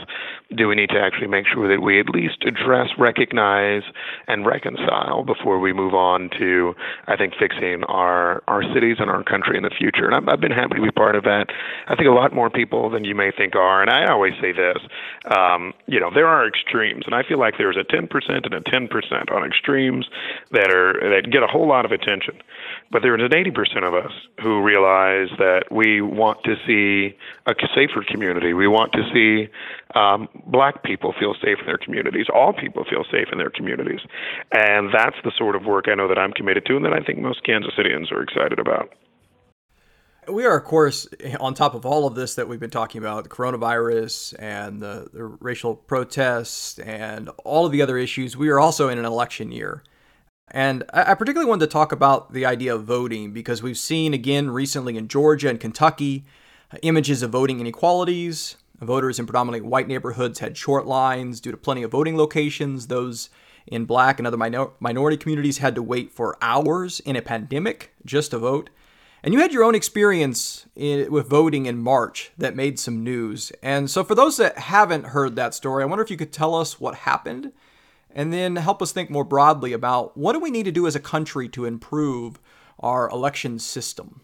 do 0.55 0.67
we 0.67 0.75
need 0.75 0.89
to 0.89 0.99
actually 0.99 1.27
make 1.27 1.45
sure 1.47 1.67
that 1.67 1.81
we 1.81 1.99
at 1.99 2.09
least 2.09 2.43
address, 2.45 2.89
recognize, 2.97 3.83
and 4.27 4.45
reconcile 4.45 5.23
before 5.23 5.59
we 5.59 5.73
move 5.73 5.93
on 5.93 6.29
to, 6.37 6.73
I 7.07 7.15
think, 7.15 7.33
fixing 7.39 7.83
our, 7.85 8.43
our 8.47 8.63
cities 8.73 8.97
and 8.99 9.09
our 9.09 9.23
country 9.23 9.57
in 9.57 9.63
the 9.63 9.73
future? 9.77 10.05
And 10.05 10.15
I've, 10.15 10.27
I've 10.27 10.41
been 10.41 10.51
happy 10.51 10.75
to 10.75 10.81
be 10.81 10.91
part 10.91 11.15
of 11.15 11.23
that. 11.23 11.47
I 11.87 11.95
think 11.95 12.07
a 12.07 12.11
lot 12.13 12.33
more 12.33 12.49
people 12.49 12.89
than 12.89 13.03
you 13.03 13.15
may 13.15 13.31
think 13.31 13.55
are. 13.55 13.81
And 13.81 13.89
I 13.89 14.11
always 14.11 14.33
say 14.41 14.51
this 14.51 14.77
um, 15.35 15.73
you 15.87 15.99
know, 15.99 16.09
there 16.13 16.27
are 16.27 16.47
extremes, 16.47 17.03
and 17.05 17.13
I 17.13 17.23
feel 17.23 17.39
like 17.39 17.55
there's 17.57 17.77
a 17.77 17.83
10% 17.83 18.09
and 18.29 18.53
a 18.53 18.61
10% 18.61 19.31
on 19.31 19.45
extremes 19.45 20.07
that, 20.51 20.71
are, 20.71 20.93
that 20.93 21.31
get 21.31 21.43
a 21.43 21.47
whole 21.47 21.67
lot 21.67 21.85
of 21.85 21.91
attention. 21.91 22.35
But 22.91 23.01
there's 23.01 23.21
an 23.21 23.29
80% 23.29 23.87
of 23.87 23.93
us 23.93 24.11
who 24.41 24.63
realize 24.63 25.29
that 25.37 25.65
we 25.71 26.01
want 26.01 26.43
to 26.43 26.55
see 26.65 27.15
a 27.45 27.53
safer 27.75 28.03
community. 28.07 28.53
We 28.53 28.67
want 28.67 28.91
to 28.93 29.03
see 29.13 29.49
um, 29.95 30.27
black 30.45 30.83
people 30.83 31.13
feel 31.19 31.33
safe 31.35 31.57
in 31.59 31.65
their 31.65 31.77
communities, 31.77 32.27
all 32.33 32.53
people 32.53 32.85
feel 32.89 33.03
safe 33.11 33.27
in 33.31 33.37
their 33.37 33.49
communities. 33.49 33.99
And 34.51 34.93
that's 34.93 35.17
the 35.23 35.31
sort 35.37 35.55
of 35.55 35.65
work 35.65 35.85
I 35.87 35.95
know 35.95 36.07
that 36.07 36.17
I'm 36.17 36.31
committed 36.31 36.65
to 36.67 36.75
and 36.75 36.85
that 36.85 36.93
I 36.93 37.01
think 37.01 37.19
most 37.19 37.43
Kansas 37.43 37.73
Citians 37.75 38.11
are 38.11 38.21
excited 38.21 38.59
about. 38.59 38.93
We 40.27 40.45
are, 40.45 40.55
of 40.55 40.63
course, 40.63 41.07
on 41.39 41.55
top 41.55 41.73
of 41.73 41.85
all 41.85 42.05
of 42.05 42.13
this 42.13 42.35
that 42.35 42.47
we've 42.47 42.59
been 42.59 42.69
talking 42.69 42.99
about 42.99 43.23
the 43.23 43.29
coronavirus 43.29 44.35
and 44.37 44.79
the, 44.79 45.09
the 45.11 45.23
racial 45.23 45.75
protests 45.75 46.77
and 46.77 47.29
all 47.43 47.65
of 47.65 47.71
the 47.71 47.81
other 47.81 47.97
issues, 47.97 48.37
we 48.37 48.49
are 48.49 48.59
also 48.59 48.89
in 48.89 48.99
an 48.99 49.05
election 49.05 49.51
year. 49.51 49.83
And 50.51 50.83
I 50.93 51.13
particularly 51.13 51.49
wanted 51.49 51.65
to 51.65 51.71
talk 51.71 51.91
about 51.91 52.33
the 52.33 52.45
idea 52.45 52.73
of 52.73 52.83
voting 52.83 53.33
because 53.33 53.61
we've 53.61 53.77
seen 53.77 54.13
again 54.13 54.49
recently 54.49 54.97
in 54.97 55.07
Georgia 55.07 55.49
and 55.49 55.59
Kentucky 55.59 56.25
images 56.81 57.23
of 57.23 57.31
voting 57.31 57.59
inequalities. 57.59 58.55
Voters 58.79 59.19
in 59.19 59.25
predominantly 59.25 59.67
white 59.67 59.87
neighborhoods 59.87 60.39
had 60.39 60.55
short 60.55 60.85
lines 60.85 61.41
due 61.41 61.51
to 61.51 61.57
plenty 61.57 61.83
of 61.83 61.91
voting 61.91 62.15
locations. 62.17 62.87
Those 62.87 63.29
in 63.67 63.85
black 63.85 64.19
and 64.19 64.27
other 64.27 64.37
minor- 64.37 64.71
minority 64.79 65.17
communities 65.17 65.59
had 65.59 65.75
to 65.75 65.83
wait 65.83 66.11
for 66.11 66.37
hours 66.41 66.99
in 67.01 67.15
a 67.15 67.21
pandemic 67.21 67.93
just 68.05 68.31
to 68.31 68.39
vote. 68.39 68.69
And 69.21 69.33
you 69.33 69.41
had 69.41 69.51
your 69.51 69.65
own 69.65 69.75
experience 69.75 70.65
in, 70.75 71.11
with 71.11 71.27
voting 71.27 71.65
in 71.65 71.77
March 71.77 72.31
that 72.37 72.55
made 72.55 72.79
some 72.79 73.03
news. 73.03 73.51
And 73.61 73.89
so, 73.89 74.03
for 74.03 74.15
those 74.15 74.37
that 74.37 74.57
haven't 74.57 75.07
heard 75.07 75.35
that 75.35 75.53
story, 75.53 75.83
I 75.83 75.87
wonder 75.87 76.03
if 76.03 76.09
you 76.09 76.17
could 76.17 76.31
tell 76.31 76.55
us 76.55 76.79
what 76.79 76.95
happened 76.95 77.51
and 78.11 78.31
then 78.31 78.55
help 78.55 78.81
us 78.81 78.91
think 78.91 79.09
more 79.09 79.25
broadly 79.25 79.73
about 79.73 80.17
what 80.17 80.33
do 80.33 80.39
we 80.39 80.51
need 80.51 80.63
to 80.63 80.71
do 80.71 80.87
as 80.87 80.95
a 80.95 81.01
country 81.01 81.49
to 81.49 81.65
improve 81.65 82.39
our 82.79 83.09
election 83.09 83.59
system? 83.59 84.21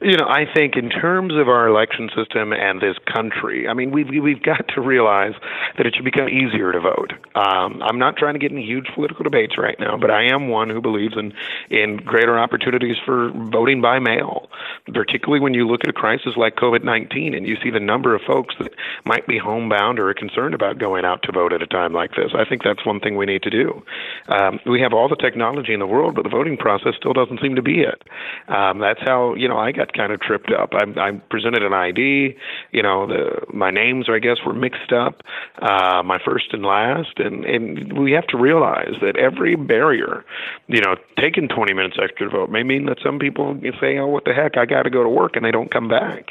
You 0.00 0.16
know, 0.16 0.26
I 0.28 0.44
think 0.52 0.76
in 0.76 0.90
terms 0.90 1.34
of 1.34 1.48
our 1.48 1.66
election 1.66 2.08
system 2.14 2.52
and 2.52 2.80
this 2.80 2.96
country, 3.12 3.66
I 3.66 3.74
mean, 3.74 3.90
we've 3.90 4.08
we've 4.08 4.42
got 4.42 4.68
to 4.74 4.80
realize 4.80 5.34
that 5.76 5.86
it 5.86 5.94
should 5.96 6.04
become 6.04 6.28
easier 6.28 6.70
to 6.70 6.78
vote. 6.78 7.12
Um, 7.34 7.82
I'm 7.82 7.98
not 7.98 8.16
trying 8.16 8.34
to 8.34 8.38
get 8.38 8.52
into 8.52 8.62
huge 8.62 8.86
political 8.94 9.24
debates 9.24 9.58
right 9.58 9.78
now, 9.80 9.96
but 9.96 10.12
I 10.12 10.26
am 10.26 10.48
one 10.50 10.70
who 10.70 10.80
believes 10.80 11.16
in 11.16 11.32
in 11.68 11.96
greater 11.96 12.38
opportunities 12.38 12.96
for 13.04 13.30
voting 13.30 13.80
by 13.80 13.98
mail, 13.98 14.48
particularly 14.92 15.40
when 15.40 15.54
you 15.54 15.66
look 15.66 15.82
at 15.82 15.90
a 15.90 15.92
crisis 15.92 16.36
like 16.36 16.54
COVID-19 16.54 17.36
and 17.36 17.44
you 17.44 17.56
see 17.60 17.70
the 17.70 17.80
number 17.80 18.14
of 18.14 18.22
folks 18.22 18.54
that 18.60 18.72
might 19.04 19.26
be 19.26 19.36
homebound 19.36 19.98
or 19.98 20.10
are 20.10 20.14
concerned 20.14 20.54
about 20.54 20.78
going 20.78 21.04
out 21.04 21.24
to 21.24 21.32
vote 21.32 21.52
at 21.52 21.60
a 21.60 21.66
time 21.66 21.92
like 21.92 22.12
this. 22.14 22.30
I 22.34 22.44
think 22.44 22.62
that's 22.62 22.86
one 22.86 23.00
thing 23.00 23.16
we 23.16 23.26
need 23.26 23.42
to 23.42 23.50
do. 23.50 23.82
Um, 24.28 24.60
we 24.64 24.80
have 24.80 24.92
all 24.92 25.08
the 25.08 25.16
technology 25.16 25.72
in 25.74 25.80
the 25.80 25.86
world, 25.88 26.14
but 26.14 26.22
the 26.22 26.30
voting 26.30 26.56
process 26.56 26.94
still 26.96 27.14
doesn't 27.14 27.40
seem 27.40 27.56
to 27.56 27.62
be 27.62 27.80
it. 27.80 28.00
Um, 28.46 28.78
that's 28.78 29.00
how 29.00 29.34
you 29.34 29.48
know 29.48 29.58
I 29.58 29.72
got 29.72 29.87
kind 29.96 30.12
of 30.12 30.20
tripped 30.20 30.52
up. 30.52 30.70
I, 30.74 30.84
I 31.00 31.10
presented 31.30 31.62
an 31.62 31.72
ID. 31.72 32.36
You 32.72 32.82
know, 32.82 33.06
the 33.06 33.46
my 33.52 33.70
names, 33.70 34.06
I 34.08 34.18
guess, 34.18 34.38
were 34.44 34.54
mixed 34.54 34.92
up, 34.92 35.22
uh, 35.60 36.02
my 36.02 36.18
first 36.24 36.52
and 36.52 36.64
last, 36.64 37.18
and 37.18 37.44
and 37.44 37.98
we 37.98 38.12
have 38.12 38.26
to 38.28 38.38
realize 38.38 38.94
that 39.02 39.16
every 39.16 39.56
barrier, 39.56 40.24
you 40.68 40.80
know, 40.80 40.96
taking 41.20 41.48
20 41.48 41.72
minutes 41.74 41.96
extra 42.02 42.30
to 42.30 42.36
vote 42.36 42.50
may 42.50 42.62
mean 42.62 42.86
that 42.86 42.98
some 43.02 43.18
people 43.18 43.58
say, 43.80 43.98
"Oh, 43.98 44.06
what 44.06 44.24
the 44.24 44.34
heck, 44.34 44.56
I 44.56 44.66
got 44.66 44.82
to 44.82 44.90
go 44.90 45.02
to 45.02 45.08
work," 45.08 45.36
and 45.36 45.44
they 45.44 45.50
don't 45.50 45.72
come 45.72 45.88
back. 45.88 46.30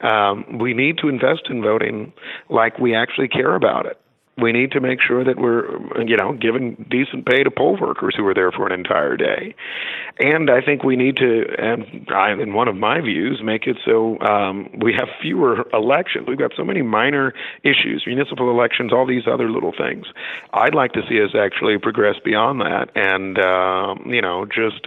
Um, 0.00 0.58
we 0.58 0.74
need 0.74 0.98
to 0.98 1.08
invest 1.08 1.42
in 1.48 1.62
voting 1.62 2.12
like 2.48 2.78
we 2.78 2.94
actually 2.94 3.28
care 3.28 3.54
about 3.54 3.86
it 3.86 3.98
we 4.40 4.50
need 4.50 4.72
to 4.72 4.80
make 4.80 4.98
sure 5.06 5.24
that 5.24 5.36
we're, 5.38 5.68
you 6.02 6.16
know, 6.16 6.32
giving 6.32 6.86
decent 6.90 7.26
pay 7.26 7.42
to 7.42 7.50
poll 7.50 7.76
workers 7.78 8.14
who 8.16 8.26
are 8.26 8.32
there 8.32 8.50
for 8.50 8.66
an 8.66 8.72
entire 8.72 9.16
day. 9.16 9.54
And 10.18 10.50
I 10.50 10.62
think 10.62 10.82
we 10.84 10.96
need 10.96 11.16
to, 11.16 11.44
and 11.58 12.08
I, 12.10 12.32
in 12.32 12.54
one 12.54 12.66
of 12.66 12.74
my 12.74 13.00
views, 13.02 13.42
make 13.44 13.66
it 13.66 13.76
so 13.84 14.18
um, 14.20 14.70
we 14.80 14.94
have 14.98 15.08
fewer 15.20 15.66
elections. 15.74 16.26
We've 16.28 16.38
got 16.38 16.52
so 16.56 16.64
many 16.64 16.80
minor 16.80 17.34
issues, 17.62 18.04
municipal 18.06 18.50
elections, 18.50 18.90
all 18.92 19.06
these 19.06 19.24
other 19.30 19.50
little 19.50 19.72
things. 19.76 20.06
I'd 20.54 20.74
like 20.74 20.92
to 20.92 21.02
see 21.08 21.22
us 21.22 21.34
actually 21.38 21.76
progress 21.78 22.16
beyond 22.24 22.60
that, 22.62 22.88
and 22.94 23.38
uh, 23.38 23.94
you 24.06 24.22
know, 24.22 24.46
just 24.46 24.86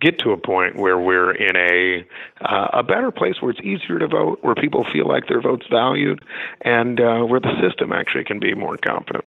get 0.00 0.18
to 0.20 0.30
a 0.30 0.36
point 0.36 0.76
where 0.76 0.98
we're 0.98 1.32
in 1.32 1.56
a 1.56 2.06
uh, 2.44 2.80
a 2.80 2.82
better 2.82 3.10
place 3.10 3.34
where 3.40 3.50
it's 3.50 3.60
easier 3.60 3.98
to 3.98 4.08
vote, 4.08 4.38
where 4.42 4.54
people 4.54 4.84
feel 4.92 5.08
like 5.08 5.28
their 5.28 5.40
vote's 5.40 5.66
valued, 5.70 6.24
and 6.62 7.00
uh, 7.00 7.20
where 7.20 7.40
the 7.40 7.52
system 7.60 7.92
actually 7.92 8.24
can 8.24 8.38
be 8.38 8.54
more 8.54 8.76
confident. 8.76 9.24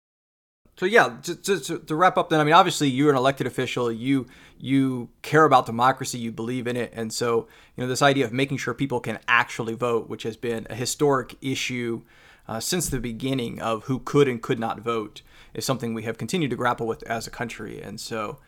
So 0.78 0.86
yeah, 0.86 1.18
to, 1.24 1.36
to, 1.36 1.80
to, 1.80 1.96
wrap 1.96 2.18
up, 2.18 2.30
then 2.30 2.40
I 2.40 2.46
mean, 2.46 2.54
obviously 2.54 2.88
you're 2.88 3.10
an 3.10 3.18
elected 3.18 3.46
official. 3.46 3.92
You 3.92 4.28
you 4.58 5.10
care 5.22 5.44
about 5.44 5.66
democracy. 5.66 6.20
You 6.20 6.32
believe 6.32 6.68
in 6.68 6.78
it, 6.78 6.94
and 6.96 7.12
so 7.12 7.48
you 7.76 7.84
know 7.84 7.88
this 7.90 8.02
idea 8.02 8.24
of 8.24 8.32
making 8.32 8.58
sure 8.58 8.74
people 8.74 9.02
can 9.02 9.20
actually 9.28 9.74
vote, 9.74 10.08
which 10.08 10.24
has 10.24 10.38
been 10.38 10.68
a 10.70 10.76
historic 10.76 11.36
issue 11.42 12.04
uh, 12.48 12.62
since 12.62 12.88
the 12.88 13.02
beginning 13.02 13.62
of 13.62 13.84
who 13.86 14.00
could 14.00 14.30
and 14.30 14.42
could 14.42 14.58
not 14.58 14.80
vote, 14.80 15.22
is 15.54 15.66
something 15.66 15.94
we 15.94 16.04
have 16.04 16.18
continued 16.18 16.52
to 16.52 16.56
grapple 16.56 16.88
with 16.88 17.04
as 17.04 17.28
a 17.28 17.30
country. 17.30 17.82
And 17.82 18.00
so 18.00 18.40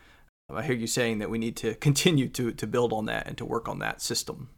I 0.54 0.62
hear 0.62 0.74
you 0.74 0.86
saying 0.86 1.18
that 1.18 1.30
we 1.30 1.38
need 1.38 1.56
to 1.56 1.74
continue 1.74 2.28
to 2.28 2.52
to 2.52 2.66
build 2.66 2.92
on 2.92 3.06
that 3.06 3.26
and 3.26 3.36
to 3.38 3.44
work 3.44 3.68
on 3.68 3.78
that 3.80 4.00
system. 4.00 4.50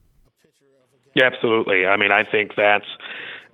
Yeah, 1.14 1.26
absolutely. 1.26 1.86
I 1.86 1.96
mean, 1.96 2.10
I 2.10 2.24
think 2.24 2.52
that's 2.56 2.86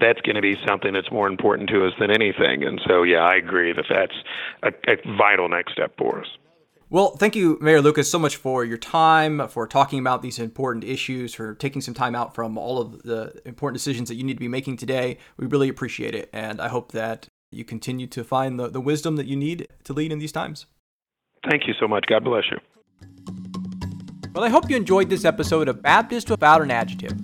that's 0.00 0.20
going 0.23 0.37
to 0.37 0.42
be 0.42 0.56
something 0.66 0.92
that's 0.94 1.11
more 1.11 1.28
important 1.28 1.68
to 1.70 1.87
us 1.87 1.92
than 2.00 2.11
anything. 2.11 2.64
And 2.64 2.80
so, 2.87 3.02
yeah, 3.02 3.18
I 3.18 3.35
agree 3.35 3.73
that 3.73 3.85
that's 3.88 4.14
a, 4.62 4.90
a 4.90 5.16
vital 5.16 5.49
next 5.49 5.73
step 5.73 5.92
for 5.99 6.20
us. 6.20 6.26
Well, 6.88 7.16
thank 7.16 7.37
you, 7.37 7.56
Mayor 7.61 7.80
Lucas, 7.80 8.11
so 8.11 8.18
much 8.18 8.35
for 8.35 8.64
your 8.64 8.78
time, 8.78 9.47
for 9.47 9.66
talking 9.68 10.00
about 10.00 10.23
these 10.23 10.40
important 10.40 10.82
issues, 10.82 11.35
for 11.35 11.54
taking 11.54 11.80
some 11.80 11.94
time 11.94 12.16
out 12.16 12.35
from 12.35 12.59
all 12.59 12.80
of 12.80 13.02
the 13.02 13.40
important 13.44 13.76
decisions 13.76 14.09
that 14.09 14.16
you 14.16 14.25
need 14.25 14.35
to 14.35 14.40
be 14.40 14.49
making 14.49 14.76
today. 14.76 15.18
We 15.37 15.47
really 15.47 15.68
appreciate 15.68 16.16
it. 16.16 16.28
And 16.32 16.61
I 16.61 16.66
hope 16.68 16.90
that 16.92 17.28
you 17.52 17.64
continue 17.64 18.09
to 18.09 18.25
find 18.25 18.59
the, 18.59 18.68
the 18.68 18.80
wisdom 18.80 19.16
that 19.16 19.26
you 19.26 19.37
need 19.37 19.68
to 19.85 19.92
lead 19.92 20.11
in 20.11 20.18
these 20.18 20.32
times. 20.32 20.66
Thank 21.49 21.66
you 21.66 21.75
so 21.80 21.88
much. 21.88 22.04
God 22.09 22.25
bless 22.25 22.44
you. 22.50 22.59
Well, 24.35 24.44
I 24.44 24.49
hope 24.49 24.70
you 24.70 24.76
enjoyed 24.76 25.11
this 25.11 25.25
episode 25.25 25.68
of 25.68 25.82
Baptist 25.82 26.30
Without 26.30 26.62
an 26.62 26.70
Adjective. 26.70 27.18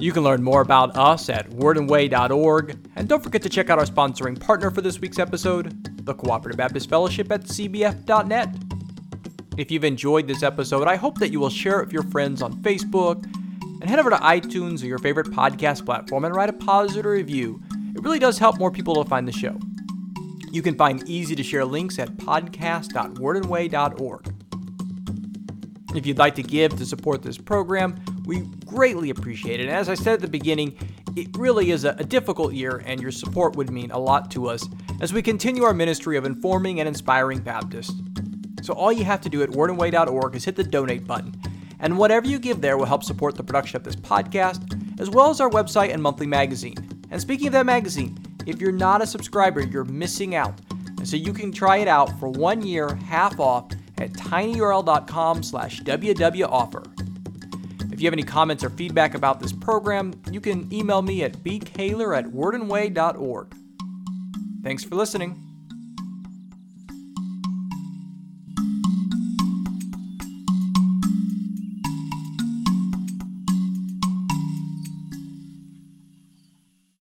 You 0.00 0.12
can 0.12 0.22
learn 0.22 0.42
more 0.42 0.62
about 0.62 0.96
us 0.96 1.28
at 1.28 1.50
wordandway.org, 1.50 2.88
and 2.96 3.08
don't 3.08 3.22
forget 3.22 3.42
to 3.42 3.50
check 3.50 3.68
out 3.68 3.78
our 3.78 3.84
sponsoring 3.84 4.40
partner 4.40 4.70
for 4.70 4.80
this 4.80 4.98
week's 4.98 5.18
episode, 5.18 6.04
the 6.06 6.14
Cooperative 6.14 6.56
Baptist 6.56 6.88
Fellowship 6.88 7.30
at 7.30 7.42
cbf.net. 7.42 8.56
If 9.58 9.70
you've 9.70 9.84
enjoyed 9.84 10.26
this 10.26 10.42
episode, 10.42 10.88
I 10.88 10.96
hope 10.96 11.18
that 11.18 11.30
you 11.30 11.38
will 11.38 11.50
share 11.50 11.80
it 11.80 11.86
with 11.86 11.92
your 11.92 12.04
friends 12.04 12.40
on 12.40 12.54
Facebook 12.62 13.22
and 13.80 13.84
head 13.84 13.98
over 13.98 14.10
to 14.10 14.16
iTunes 14.16 14.82
or 14.82 14.86
your 14.86 14.98
favorite 14.98 15.28
podcast 15.28 15.84
platform 15.84 16.24
and 16.24 16.34
write 16.34 16.48
a 16.48 16.54
positive 16.54 17.04
review. 17.04 17.62
It 17.94 18.02
really 18.02 18.18
does 18.18 18.38
help 18.38 18.58
more 18.58 18.70
people 18.70 18.94
to 19.02 19.08
find 19.08 19.28
the 19.28 19.32
show. 19.32 19.58
You 20.50 20.62
can 20.62 20.74
find 20.74 21.06
easy 21.08 21.34
to 21.36 21.42
share 21.42 21.64
links 21.64 21.98
at 21.98 22.16
podcast.wordandway.org. 22.16 24.34
If 25.94 26.06
you'd 26.06 26.18
like 26.18 26.34
to 26.36 26.42
give 26.42 26.76
to 26.76 26.86
support 26.86 27.22
this 27.22 27.36
program, 27.36 28.00
we 28.24 28.40
greatly 28.64 29.10
appreciate 29.10 29.60
it. 29.60 29.64
And 29.64 29.72
as 29.72 29.88
I 29.88 29.94
said 29.94 30.14
at 30.14 30.20
the 30.20 30.28
beginning, 30.28 30.76
it 31.16 31.36
really 31.36 31.72
is 31.72 31.84
a, 31.84 31.96
a, 31.98 32.04
difficult 32.04 32.52
year, 32.52 32.82
and 32.86 33.00
your 33.00 33.10
support 33.10 33.56
would 33.56 33.70
mean 33.70 33.90
a 33.90 33.98
lot 33.98 34.30
to 34.32 34.48
us 34.48 34.68
as 35.00 35.12
we 35.12 35.22
continue 35.22 35.64
our 35.64 35.74
ministry 35.74 36.16
of 36.16 36.24
informing 36.24 36.78
and 36.78 36.88
inspiring 36.88 37.40
Baptists. 37.40 38.00
So 38.62 38.74
all 38.74 38.92
you 38.92 39.04
have 39.04 39.20
to 39.22 39.28
do 39.28 39.42
at 39.42 39.50
wordandway.org 39.50 40.36
is 40.36 40.44
hit 40.44 40.54
the 40.54 40.62
donate 40.62 41.06
button, 41.06 41.34
and 41.80 41.98
whatever 41.98 42.28
you 42.28 42.38
give 42.38 42.60
there 42.60 42.78
will 42.78 42.84
help 42.84 43.02
support 43.02 43.34
the 43.34 43.42
production 43.42 43.76
of 43.76 43.82
this 43.82 43.96
podcast, 43.96 45.00
as 45.00 45.10
well 45.10 45.30
as 45.30 45.40
our 45.40 45.50
website 45.50 45.92
and 45.92 46.00
monthly 46.00 46.26
magazine. 46.26 46.76
And 47.10 47.20
speaking 47.20 47.48
of 47.48 47.54
that 47.54 47.66
magazine, 47.66 48.16
if 48.46 48.60
you're 48.60 48.72
not 48.72 49.02
a 49.02 49.06
subscriber, 49.06 49.60
you're 49.60 49.84
missing 49.84 50.34
out. 50.34 50.58
And 50.70 51.08
so 51.08 51.16
you 51.16 51.32
can 51.32 51.52
try 51.52 51.78
it 51.78 51.88
out 51.88 52.18
for 52.18 52.28
one 52.28 52.62
year, 52.62 52.94
half 52.94 53.38
off, 53.40 53.70
at 53.98 54.12
tinyurl.com 54.12 55.42
slash 55.42 55.82
wwoffer. 55.82 57.92
If 57.92 58.00
you 58.00 58.06
have 58.06 58.14
any 58.14 58.22
comments 58.22 58.64
or 58.64 58.70
feedback 58.70 59.14
about 59.14 59.40
this 59.40 59.52
program, 59.52 60.14
you 60.30 60.40
can 60.40 60.72
email 60.72 61.02
me 61.02 61.22
at 61.22 61.44
bkaylor 61.44 62.16
at 62.16 62.26
wordandway.org. 62.26 63.54
Thanks 64.62 64.84
for 64.84 64.94
listening. 64.94 65.49